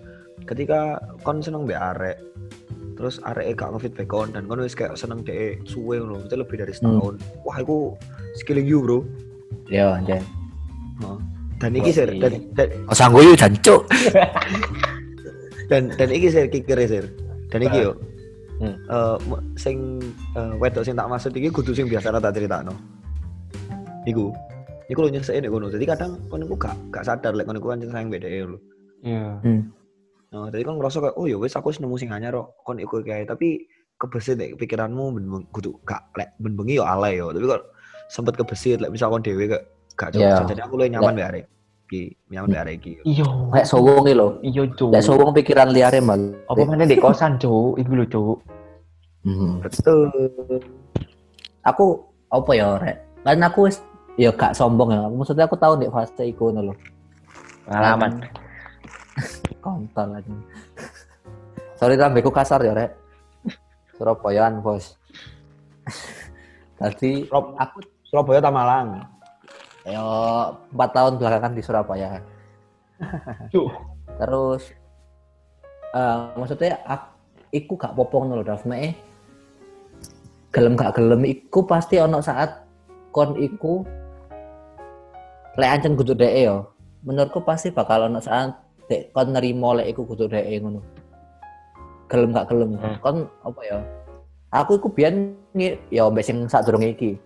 [0.47, 2.17] Ketika kon seneng mbek arek,
[2.95, 6.63] terus arek gak nge-feedback kon dan kon wis kayak seneng deh suwe loh, itu lebih
[6.63, 7.19] dari setahun.
[7.43, 7.99] Wah, iku
[8.39, 9.03] skilling you, Bro.
[9.67, 10.23] Ya, anjay.
[11.03, 11.19] Heeh.
[11.59, 12.23] Dan iki Wah, sir, iya.
[12.23, 13.83] dan, dan Oh, sangguyu jancuk.
[15.71, 17.05] dan dan iki sir kicker sir.
[17.51, 17.93] Dan iki yo.
[18.63, 18.79] Hmm.
[18.87, 19.99] eh, mu- sing
[20.39, 22.75] eh, wedok sing tak maksud iki kudu sing biasa tak critakno
[24.07, 24.31] iku.
[24.87, 25.73] Iku lho nyesek nek ngono.
[25.73, 28.59] Jadi kadang kon iku gak gak sadar lek kon iku kan sayang beda lho.
[29.01, 29.41] Iya.
[29.43, 29.73] Hmm.
[30.35, 32.79] Nah, tadi kan ngerasa kayak oh ya wes aku wis nemu sing anyar kok kon
[32.79, 33.65] iku kayak tapi
[33.97, 37.33] kebesit nek pikiranmu ben kudu gak lek ben bengi yo alay yo.
[37.33, 37.65] Tapi kok
[38.13, 41.45] sempet kebesit lek misal kon dhewe gak gak cocok jadi aku lebih nyaman arek
[41.85, 43.29] iki mbek arek iki Iya.
[43.53, 44.29] Lek sowong lho.
[44.41, 44.91] Iya, Cuk.
[44.91, 46.33] Lek sowong pikiran liare mal.
[46.49, 47.77] Apa mana di kosan, Cuk?
[47.77, 48.37] Iku lho, Cuk.
[49.25, 49.57] Hmm.
[49.65, 50.13] betul
[51.65, 51.97] Aku
[52.29, 52.97] apa ya rek?
[53.25, 53.81] Kan aku wis
[54.21, 55.09] ya gak sombong ya.
[55.09, 56.77] Maksudnya aku tahu di fase iku lho.
[57.65, 58.21] Pengalaman.
[59.65, 60.33] Kontol aja.
[61.81, 62.93] Sorry lambeku kasar ya rek.
[63.97, 64.97] Surabayaan bos.
[66.81, 69.14] Tadi aku Surabaya Tamalang
[69.85, 70.05] ya
[70.73, 72.21] empat tahun belakangan di Surabaya.
[73.53, 73.69] Cuk.
[74.17, 74.63] Terus
[75.95, 77.07] eh maksudnya aku,
[77.55, 78.97] iku gak popong lho Dafme.
[80.55, 82.65] Gelem gak gelem iku pasti ono saat
[83.15, 83.87] kon iku
[85.55, 86.67] lek ancen kudu dhek yo.
[87.05, 88.55] Menurutku pasti bakal ono saat
[88.89, 90.81] dek kon nerimo lek iku kudu dhek ngono.
[92.09, 92.79] Gelem gak gelem.
[92.79, 92.97] Hmm.
[93.03, 93.79] Kon apa ya?
[94.55, 95.35] Aku iku biyen
[95.91, 97.19] ya mbek sing sadurunge iki.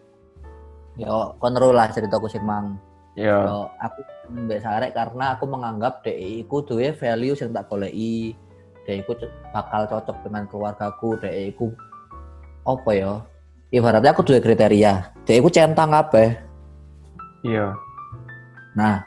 [0.98, 2.74] Ya kon ro lah ceritaku sing mang.
[3.14, 3.46] Iya.
[3.46, 3.98] Yo, aku
[4.30, 8.34] mbek sarek karena aku menganggap DE iku duwe value yang tak goleki.
[8.86, 11.70] DE iku co- bakal cocok dengan keluargaku, DE iku
[12.66, 13.12] apa ya?
[13.70, 15.14] Ibaratnya aku duwe kriteria.
[15.22, 16.34] DE iku centang kabeh.
[17.46, 17.74] Iya.
[18.74, 19.02] Nah,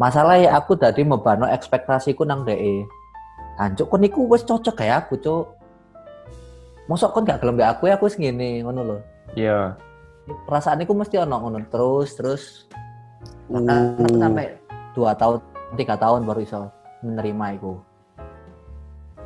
[0.00, 2.84] masalahnya aku tadi membano ekspektasiku nang DE.
[3.60, 5.44] Hancuk kon iku wis cocok kayak aku, Cuk.
[6.88, 8.98] Mosok kon gak gelem aku ya aku wis ngene ngono lho.
[9.36, 9.76] Iya.
[10.48, 12.42] Perasaan itu mesti ono ngono terus terus
[13.50, 13.66] Bahkan
[13.98, 14.18] aku Uh.
[14.22, 14.46] sampai
[14.94, 15.38] dua tahun
[15.74, 16.70] tiga tahun baru bisa
[17.02, 17.72] menerima itu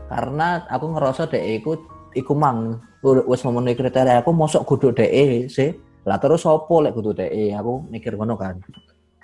[0.08, 1.72] karena aku ngerasa dek iku
[2.12, 5.10] iku mang u- wis memenuhi kriteria aku mosok kudu dek
[5.48, 5.72] sih.
[6.04, 8.60] Lah terus sopo lek kudu dek aku mikir ngono kan.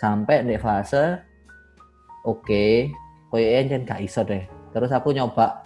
[0.01, 1.20] Sampai di fase
[2.24, 2.89] oke
[3.28, 4.49] koyo jen gak iso deh.
[4.72, 5.61] Terus aku nyoba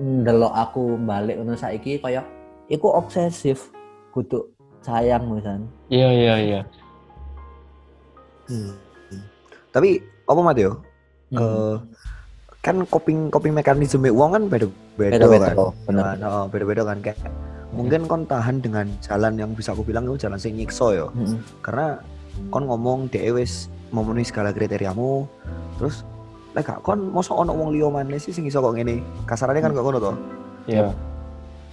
[0.00, 2.24] ndelok aku balik ngono saiki koyo
[2.72, 3.68] iku obsesif
[4.14, 4.46] kudu
[4.86, 5.66] sayang misalnya.
[5.90, 6.60] Iya, iya, iya.
[9.74, 9.98] tapi
[10.28, 10.78] apa mat yo
[11.34, 11.40] Hmm.
[11.40, 11.76] Eh,
[12.62, 15.56] kan coping coping mekanisme uang kan beda beda, beda-beda kan?
[15.58, 16.98] kok bener Nah, oh, beda-beda kan?
[17.02, 17.18] Kayak
[17.74, 21.10] mungkin kon tahan dengan jalan yang bisa aku bilang itu jalan sing nyikso yo.
[21.16, 21.42] Mm-mm.
[21.64, 21.98] karena
[22.54, 25.26] kon ngomong DE wis memenuhi segala kriteriamu.
[25.80, 26.06] Terus
[26.54, 29.02] lek gak kon mosok ono wong liya maneh sih sing iso kok ngene?
[29.26, 30.12] Kasarannya kan gak ngono to
[30.70, 30.94] Iya.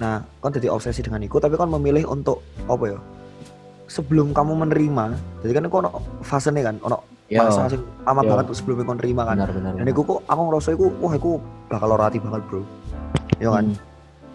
[0.01, 2.99] Nah kon jadi obsesi dengan itu tapi kon memilih untuk apa ya
[3.85, 5.05] sebelum kamu menerima
[5.45, 6.97] jadi kan kon ono fasenya kan ono
[7.31, 9.39] masa sing lama banget tuh sebelum kon terima kan.
[9.39, 11.31] Benar benar dan iku kok aku ngerasa iku wah iku
[11.71, 12.61] bakal lorati banget bro.
[13.39, 13.71] Ya kan?
[13.71, 13.79] Hmm.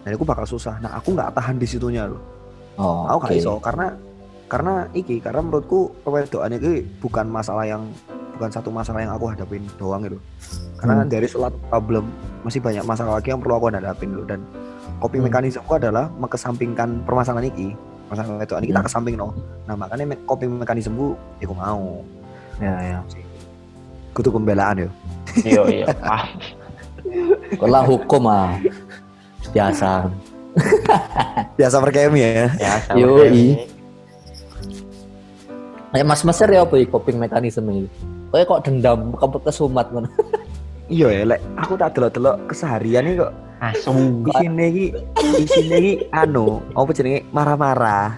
[0.01, 0.81] dan iku bakal susah.
[0.81, 2.21] Nah aku nggak tahan di situnya loh.
[2.81, 3.25] Oh aku oke.
[3.29, 3.93] gak iso karena
[4.47, 7.85] karena iki karena menurutku pewedoan iki bukan masalah yang
[8.37, 10.17] bukan satu masalah yang aku hadapin doang gitu.
[10.81, 11.09] Karena Hmm.
[11.09, 12.09] dari suatu problem
[12.41, 14.25] masih banyak masalah lagi yang perlu aku hadapin loh.
[14.25, 14.41] Dan
[14.97, 15.29] coping Hmm.
[15.29, 17.73] mekanismeku adalah mengesampingkan permasalahan iki.
[18.07, 18.79] Masalah wedoan iki Hmm.
[18.79, 19.35] tak ke samping no.
[19.65, 22.01] Nah makanya me- coping mekanismeku ya aku mau.
[22.57, 22.97] Ya ya.
[24.11, 24.89] Kutu pembelaan yo.
[25.43, 25.85] Iya, iya.
[26.07, 26.25] Ah,
[27.55, 28.57] kalau hukum ah.
[29.53, 30.09] Biasa.
[31.53, 32.49] Biasa perkemi ya.
[32.57, 33.29] Ya, Yoi.
[33.29, 33.69] kayak-
[35.93, 37.87] kayak mas mas ya apa ya coping mekanisme ini?
[38.27, 40.03] Kayak kok dendam kamu kesumat kan
[40.87, 44.21] iya ya lek aku tak delok-delok keseharian ini kok Asum.
[44.23, 44.85] isine iki
[45.39, 48.13] isine iki anu apa jenenge marah-marah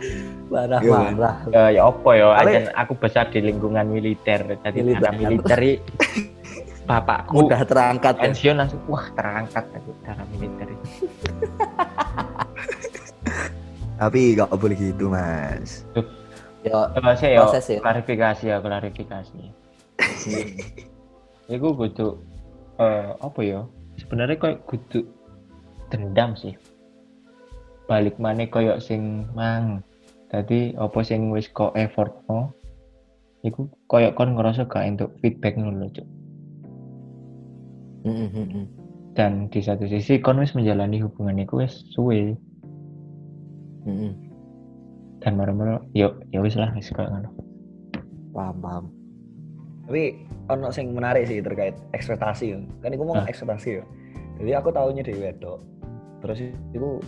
[0.49, 2.27] marah Iya, marah Ya, ya apa ya?
[2.33, 4.57] Ale- aku besar di lingkungan militer.
[4.59, 5.13] Jadi Militer.
[5.13, 5.77] militer i-
[6.89, 8.21] bapakku mudah terangkat ya.
[8.25, 10.73] pensiun langsung wah terangkat aku darah militer.
[13.95, 15.85] tapi gak boleh gitu mas
[16.65, 16.89] ya
[17.21, 17.79] ya Proses ya.
[17.79, 19.39] klarifikasi ya klarifikasi.
[21.53, 22.19] Iku kudu
[22.79, 23.61] eh apa ya?
[23.99, 25.03] Sebenarnya kayak kudu
[25.91, 26.55] dendam sih.
[27.85, 29.83] Balik mana koyok sing mang.
[30.29, 32.53] Tadi apa sing wis kok effortmu
[33.39, 36.07] Iku koyok kon ngerasa gak untuk feedback ngono lho, Cuk.
[38.03, 38.65] Mm, mm, mm.
[39.15, 42.35] Dan di satu sisi kon wis menjalani hubungan iku wis suwe
[43.87, 44.13] Mm, mm.
[45.23, 47.31] dan marah-marah yuk ya wis lah wis koyo ngono.
[48.35, 48.85] paham paham
[49.87, 50.19] tapi
[50.49, 52.57] ono sing menarik sih terkait ekspektasi.
[52.81, 53.29] Kan iku mau Ah.
[53.29, 53.83] ekspektasi yo.
[54.41, 55.59] Jadi aku tahunya dari wedok
[56.19, 56.39] terus
[56.75, 56.99] itu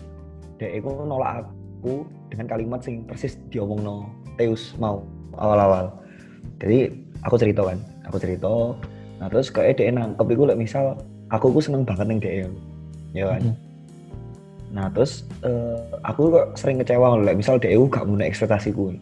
[0.56, 4.08] dia itu nolak aku dengan kalimat sing persis diomongno
[4.40, 5.04] Teus mau
[5.36, 5.92] awal-awal.
[6.64, 6.92] Jadi
[7.28, 8.76] aku cerita kan aku cerita.
[9.20, 10.96] Nah terus kayak dia nangkep iku lek misal
[11.28, 12.48] aku ku seneng banget ning dia
[13.12, 13.44] ya kan?
[13.44, 13.56] Mhm.
[14.72, 18.96] nah terus eh, aku kok sering kecewa lek misal dia gak memenuhi ekspektasiku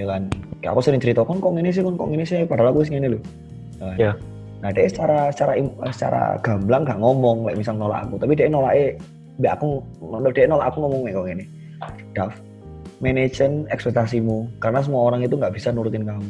[0.00, 0.32] ya kan?
[0.64, 2.48] Kayak aku sering cerita kon kok ini sih kon kok ini sih?
[2.48, 3.20] Padahal aku sih ini loh
[3.76, 3.96] ya kan?
[4.00, 4.12] Ya.
[4.64, 5.52] Nah, dia secara secara
[5.92, 8.96] secara gamblang gak ngomong kayak misal nolak aku, tapi dia nolaknya
[9.36, 11.44] mbak aku menurut dia nolak aku ngomong kayak gini.
[12.16, 12.32] Dav,
[13.04, 16.24] manajemen ekspektasimu karena semua orang itu nggak bisa nurutin kamu.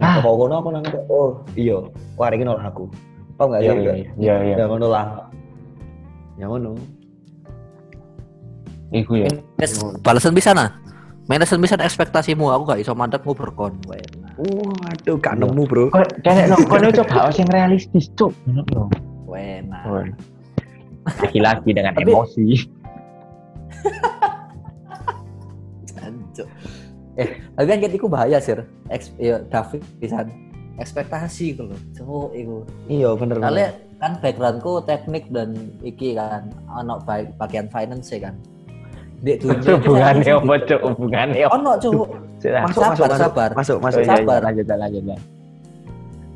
[0.00, 0.16] Nah, Ah.
[0.24, 1.76] kalau kono aku nangkep, oh iya,
[2.16, 2.88] wah ini nolak aku.
[3.36, 3.68] Paham nggak sih?
[4.16, 4.54] iya iya.
[4.56, 5.28] Ya ngono lah.
[6.40, 6.76] Ya ngono.
[8.92, 9.28] Iku ya.
[10.00, 10.72] Balasan bisa nah.
[11.26, 13.74] Manajemen bisa ekspektasimu, aku gak iso mandek mau berkon.
[13.90, 14.25] Wena.
[14.36, 15.48] Waduh, gak Iya.
[15.48, 15.84] nemu bro.
[15.88, 18.36] Kok kayak no, kono coba yang realistis, cuk.
[18.44, 18.84] Ngono lho.
[19.24, 19.80] Wena.
[21.06, 22.46] Laki-laki dengan Tapi- emosi.
[25.88, 26.48] Jancuk.
[27.56, 28.60] Tapi kan iku bahaya sir.
[28.92, 30.28] Eks, ya David pisan.
[30.76, 31.76] Ekspektasi ku lho.
[31.96, 32.56] Cuk iku.
[32.92, 33.72] Iya bener bener.
[33.96, 38.36] kan backgroundku teknik dan iki kan ono baik bagian finance kan.
[39.24, 40.80] Dek dunia Hubungannya apa, cuk?
[40.92, 41.54] Hubungannya apa?
[41.56, 42.08] Ono cuk.
[42.36, 42.62] Sudah.
[42.68, 43.16] Masuk sabar, masuk masuk.
[43.16, 43.50] sabar.
[43.56, 44.00] Masuk Oh, masuk.
[44.00, 44.38] iya, iya, sabar.
[44.44, 45.04] lanjut lanjut.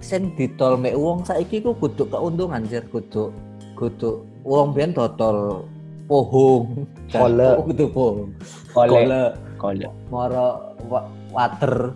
[0.01, 3.29] Sen ditol mek wong saiki ku kudu keuntungan sir kudu
[3.77, 5.69] kudu wong biyen dodol
[6.09, 6.89] pohong.
[7.13, 7.49] Kole.
[7.61, 8.29] Oh, kudu pohong.
[8.73, 9.23] Kole Kole
[9.61, 9.87] kole.
[10.09, 10.49] moro
[10.89, 11.93] wa- water.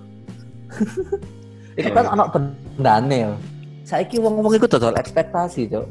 [1.80, 3.32] Itu kan ono bendane yo.
[3.85, 5.85] Saiki wong-wong iku dodol ekspektasi, Cuk.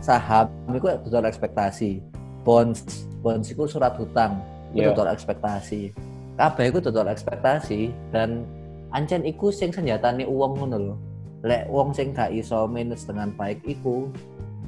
[0.00, 2.02] Saham iku dodol ekspektasi.
[2.46, 4.38] Bonds, bonds iku surat hutang.
[4.70, 4.94] Iku Iya.
[4.94, 5.90] dodol ekspektasi.
[6.38, 8.46] Kabeh iku dodol ekspektasi dan
[8.94, 10.94] ancen iku sing senjatane uang ngono lho.
[11.42, 14.06] Lek wong sing gak iso manage dengan baik iku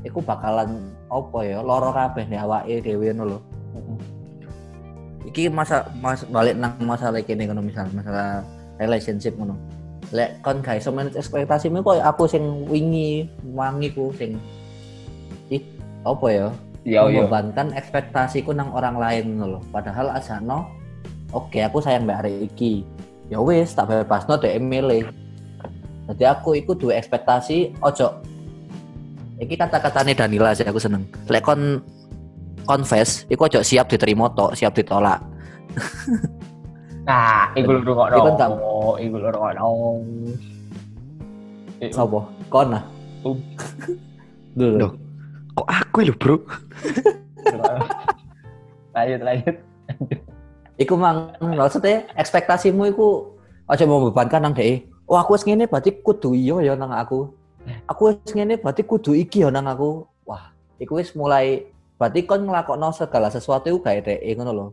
[0.03, 3.39] iku bakalan apa ya loro kabeh nih awake dhewe ngono lho.
[5.31, 8.43] Iki masa mas balik nang masalah kene ngono misal masalah
[8.81, 9.55] relationship ngono.
[10.11, 14.41] Lek kon gak iso manage ekspektasimu koyo aku sing wingi wangi ku sing
[15.53, 15.61] ih
[16.03, 16.49] apa ya
[16.89, 17.21] Iya iya.
[17.29, 19.61] membebankan ekspektasiku nang orang lain lho.
[19.69, 20.65] Padahal asano
[21.37, 22.81] oke aku sayang mbak hari iki.
[23.29, 25.05] Ya wis tak bebasno dek milih.
[26.09, 28.09] Jadi aku iku duwe ekspektasi ojo
[29.39, 31.07] Iki kata-katane Danila sih aku seneng.
[31.31, 31.79] Lek kon
[32.67, 35.23] confess, iku ojo siap diterima tok, siap ditolak.
[37.07, 38.19] Nah, iku rungokno.
[38.19, 38.59] Iku tak-
[38.99, 39.67] Iku lho rungokno.
[41.79, 42.27] Eh, Sopo?
[42.51, 42.75] Kon.
[43.23, 43.39] Um.
[44.59, 44.91] Dulu.
[45.59, 46.37] Kok aku lho bro?
[48.95, 49.57] Lanjut lanjut.
[50.79, 53.35] Iku mang maksudnya ekspektasimu iku
[53.67, 54.87] aja membebankan nang dhek.
[55.11, 57.35] Oh aku wis ngene berarti kudu iya ya nang aku.
[57.91, 60.07] Aku wis ngene berarti kudu iki ya nang aku.
[60.23, 61.67] Wah, iku wis mulai
[61.99, 64.67] berarti kon nglakokno segala sesuatu iku gawe dhek ngono lho.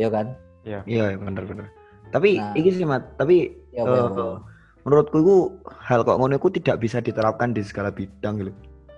[0.00, 0.26] Iya kan?
[0.64, 1.66] Iya iya, bener bener.
[2.08, 2.56] Tapi Nah.
[2.56, 4.40] iki sih mat, tapi Ya ya apa.
[4.88, 5.36] menurutku itu
[5.84, 8.52] hal kok ngono itu tidak bisa diterapkan di segala bidang gitu.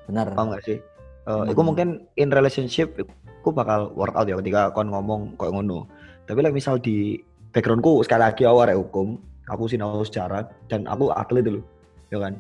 [0.07, 0.31] Bener.
[0.35, 0.79] Paham gak sih?
[1.21, 1.47] Eh, Hmm.
[1.47, 2.97] Iku mungkin in relationship
[3.41, 5.85] aku bakal work out ya ketika kon ngomong kok ngono.
[6.25, 11.43] Tapi like misal di backgroundku sekali lagi awal hukum, aku sinau sejarah dan aku atlet
[11.43, 11.61] dulu,
[12.09, 12.39] ya kan?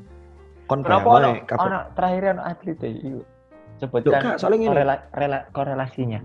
[0.64, 2.88] Kon Kenapa ono kabeh- ono terakhir ono atlet ya?
[2.88, 3.08] Iku.
[3.10, 3.26] Loh,
[3.80, 6.20] Sebutkan soalnya korela- rela- korelasinya.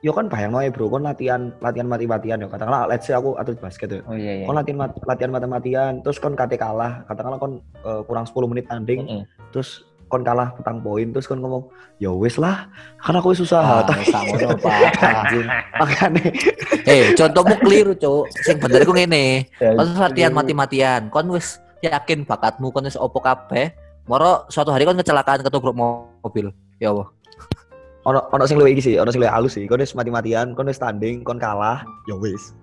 [0.00, 2.46] yo kan bayang ya bro, kon latihan latihan mati-matian ya.
[2.46, 4.00] Katakanlah let's say aku atlet basket ya.
[4.04, 4.44] Oh iya iya.
[4.44, 8.68] Kon latihan mat- latihan mati-matian, terus kon kate kalah, katakanlah kon eh, kurang 10 menit
[8.68, 9.24] tanding, Heeh.
[9.48, 11.66] terus kon kalah petang poin, terus kon ngomong,
[11.98, 12.70] ya wis lah,
[13.02, 13.82] kan aku wis usaha.
[13.82, 14.06] Ah, Tapi
[14.38, 15.46] ngono Pak anjing.
[15.82, 16.22] makanya
[16.86, 18.30] Eh, contohmu keliru, Cuk.
[18.46, 19.50] Sing bener iku ngene.
[19.58, 21.10] Ya, Kon latihan mati-matian.
[21.10, 23.74] Kon wis yakin bakatmu kon wis opo kabeh.
[24.06, 26.54] Moro suatu hari kon kecelakaan ketubruk mo- mobil.
[26.78, 27.10] Ya Allah.
[28.08, 29.66] ono ono sing luwih iki sih, ono sing luwih halus sih.
[29.66, 32.54] Kon wis mati-matian, kon wis tanding, kon kalah, ya wis.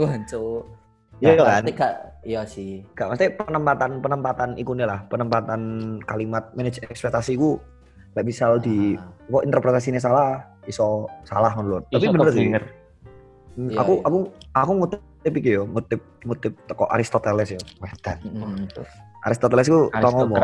[0.00, 0.64] Wah, cuk.
[1.18, 1.44] Iya Nah, kan?
[1.44, 1.92] berarti gak
[2.22, 2.70] iya sih.
[2.94, 5.60] Gak mesti penempatan penempatan ikune lah, penempatan
[6.06, 7.58] kalimat manage ekspektasi ku
[8.16, 11.84] Like misal di Ah, kok interpretasinya salah, iso salah ngono.
[11.86, 12.48] Tapi Iso bener sih.
[12.50, 14.06] Hmm, Iya, aku iya.
[14.06, 14.18] aku
[14.54, 17.60] aku ngutip iki yo, ngutip ngutip teko Aristoteles yo.
[17.78, 18.18] Wedan.
[18.24, 18.64] mm,
[19.22, 20.40] Aristoteles ku tau ngomong.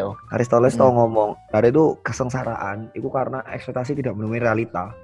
[0.00, 0.16] Oh.
[0.32, 0.80] Aristoteles Hmm.
[0.80, 4.96] tau ngomong, dari itu kesengsaraan itu karena ekspektasi tidak menemui realita.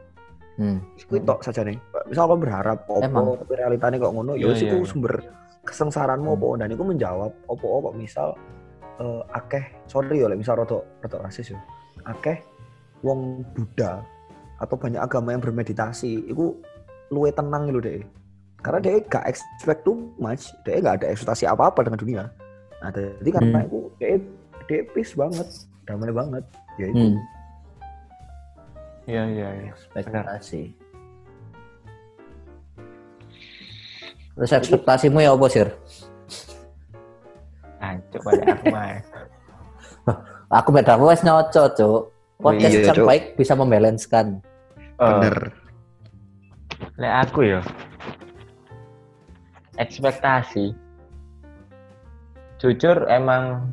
[0.57, 0.81] Hmm.
[0.97, 1.77] Iku tok saja nih.
[2.09, 3.37] Misal kau berharap opo Emang.
[3.37, 4.85] tapi realitanya kok ngono, ya Iya, wis iya, iya.
[4.85, 5.15] sumber
[5.63, 8.29] kesengsaraanmu opo dan iku menjawab opo kok misal
[8.97, 11.61] eh, akeh sorry ya lek misal rada rada rasis ya.
[12.03, 12.41] Akeh
[13.05, 14.01] wong Buddha
[14.59, 16.57] atau banyak agama yang bermeditasi iku
[17.09, 18.03] luwe tenang gitu deh.
[18.59, 22.23] Karena dia gak expect too much, dia gak ada ekspektasi apa-apa dengan dunia.
[22.83, 23.69] Nah, jadi karena Hmm.
[23.71, 24.19] itu dia
[24.67, 25.47] dia peace banget,
[25.87, 26.43] damai banget.
[26.75, 26.99] Ya itu.
[26.99, 27.17] Hmm.
[29.07, 29.73] Iya iya iya.
[29.95, 30.63] Ekspektasi.
[34.39, 35.69] Terus ekspektasimu ya apa, Sir?
[37.83, 39.03] Ancuk pada aku mah.
[40.63, 42.01] Aku beda wes nyoco, Cuk.
[42.39, 44.39] Podcast iya, yang baik bisa membalanskan.
[44.79, 45.37] Eh, Bener.
[47.03, 47.61] Lek aku ya.
[49.75, 50.87] Ekspektasi.
[52.59, 53.71] jujur emang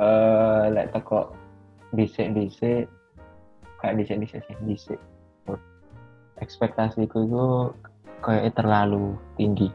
[0.00, 1.28] eh lek teko
[1.92, 2.88] dhisik-dhisik
[3.84, 5.00] kayak dhisik-dhisik sih dhisik
[6.40, 7.44] ekspektasiku itu
[8.22, 9.68] kayaknya terlalu tinggi.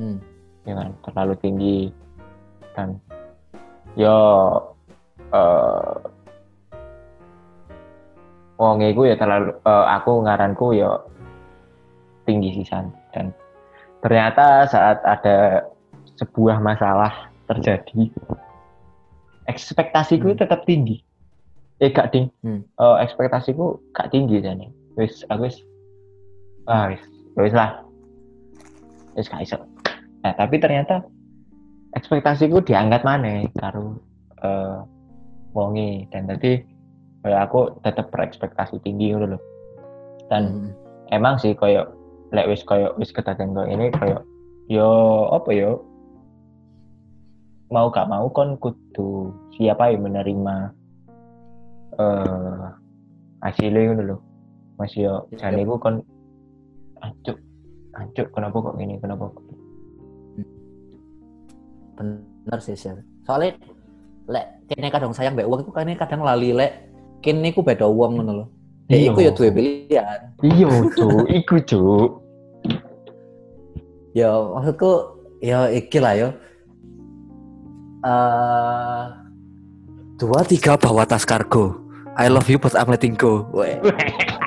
[0.00, 0.18] Hmm.
[0.64, 0.90] ya kan?
[1.04, 1.78] Terlalu tinggi
[2.72, 2.96] dan
[3.98, 4.16] yo
[5.34, 5.96] eh
[8.60, 11.04] wong iku ya terlalu eh, aku ngaranku yo
[12.28, 12.92] tinggi sisan.
[13.10, 13.34] Dan
[14.04, 15.68] ternyata saat ada
[16.20, 18.12] sebuah masalah terjadi
[19.50, 20.38] ekspektasiku Hmm.
[20.38, 21.02] tetap tinggi.
[21.80, 22.30] Eh gak ding.
[22.44, 22.62] Hmm.
[22.62, 24.70] Eh, ekspektasiku gak tinggi jane.
[24.94, 25.58] Wis aku wis
[26.70, 27.02] ah wis
[27.34, 27.82] wis lah.
[29.18, 29.58] Wis gak iso.
[30.22, 31.02] Nah tapi ternyata
[31.98, 33.98] ekspektasiku diangkat mana karo
[34.38, 34.78] eh
[35.50, 36.06] wonge.
[36.14, 36.62] Dan tadi
[37.26, 39.36] kayak aku tetap berekspektasi tinggi loh
[40.30, 40.70] dan Hmm.
[41.10, 41.84] emang sih koyo
[42.30, 44.22] lek wis koyo wis ketahuan koyo ini koyo
[44.70, 44.88] yo
[45.34, 45.82] apa yo?
[47.70, 50.74] Mau gak mau kon kudu siapa yang menerima
[51.98, 52.66] eh
[53.42, 54.20] hasilnya ngono loh
[54.78, 55.50] masih yo Iya.
[55.50, 56.02] jane kon
[57.04, 57.38] ancuk.
[57.96, 59.60] Ancuk kenapa kok gini kenapa kok gini?
[62.00, 62.88] bener sih sih
[63.28, 63.60] soalnya
[64.24, 66.88] lek kene kadang sayang mbak uang itu kene kadang lali lek
[67.20, 68.46] kene ku beda uang ngono lho.
[68.90, 70.18] Ya iku ya duwe pilihan.
[70.42, 71.26] Iya cuk.
[71.30, 72.10] Iku cuk.
[74.16, 74.92] Ya maksudku
[75.38, 76.28] ya iki lah yo
[78.02, 79.04] eh
[80.18, 81.76] dua tiga bawa tas kargo.
[82.18, 83.46] I love you but I'm letting go.
[83.54, 83.78] Weh.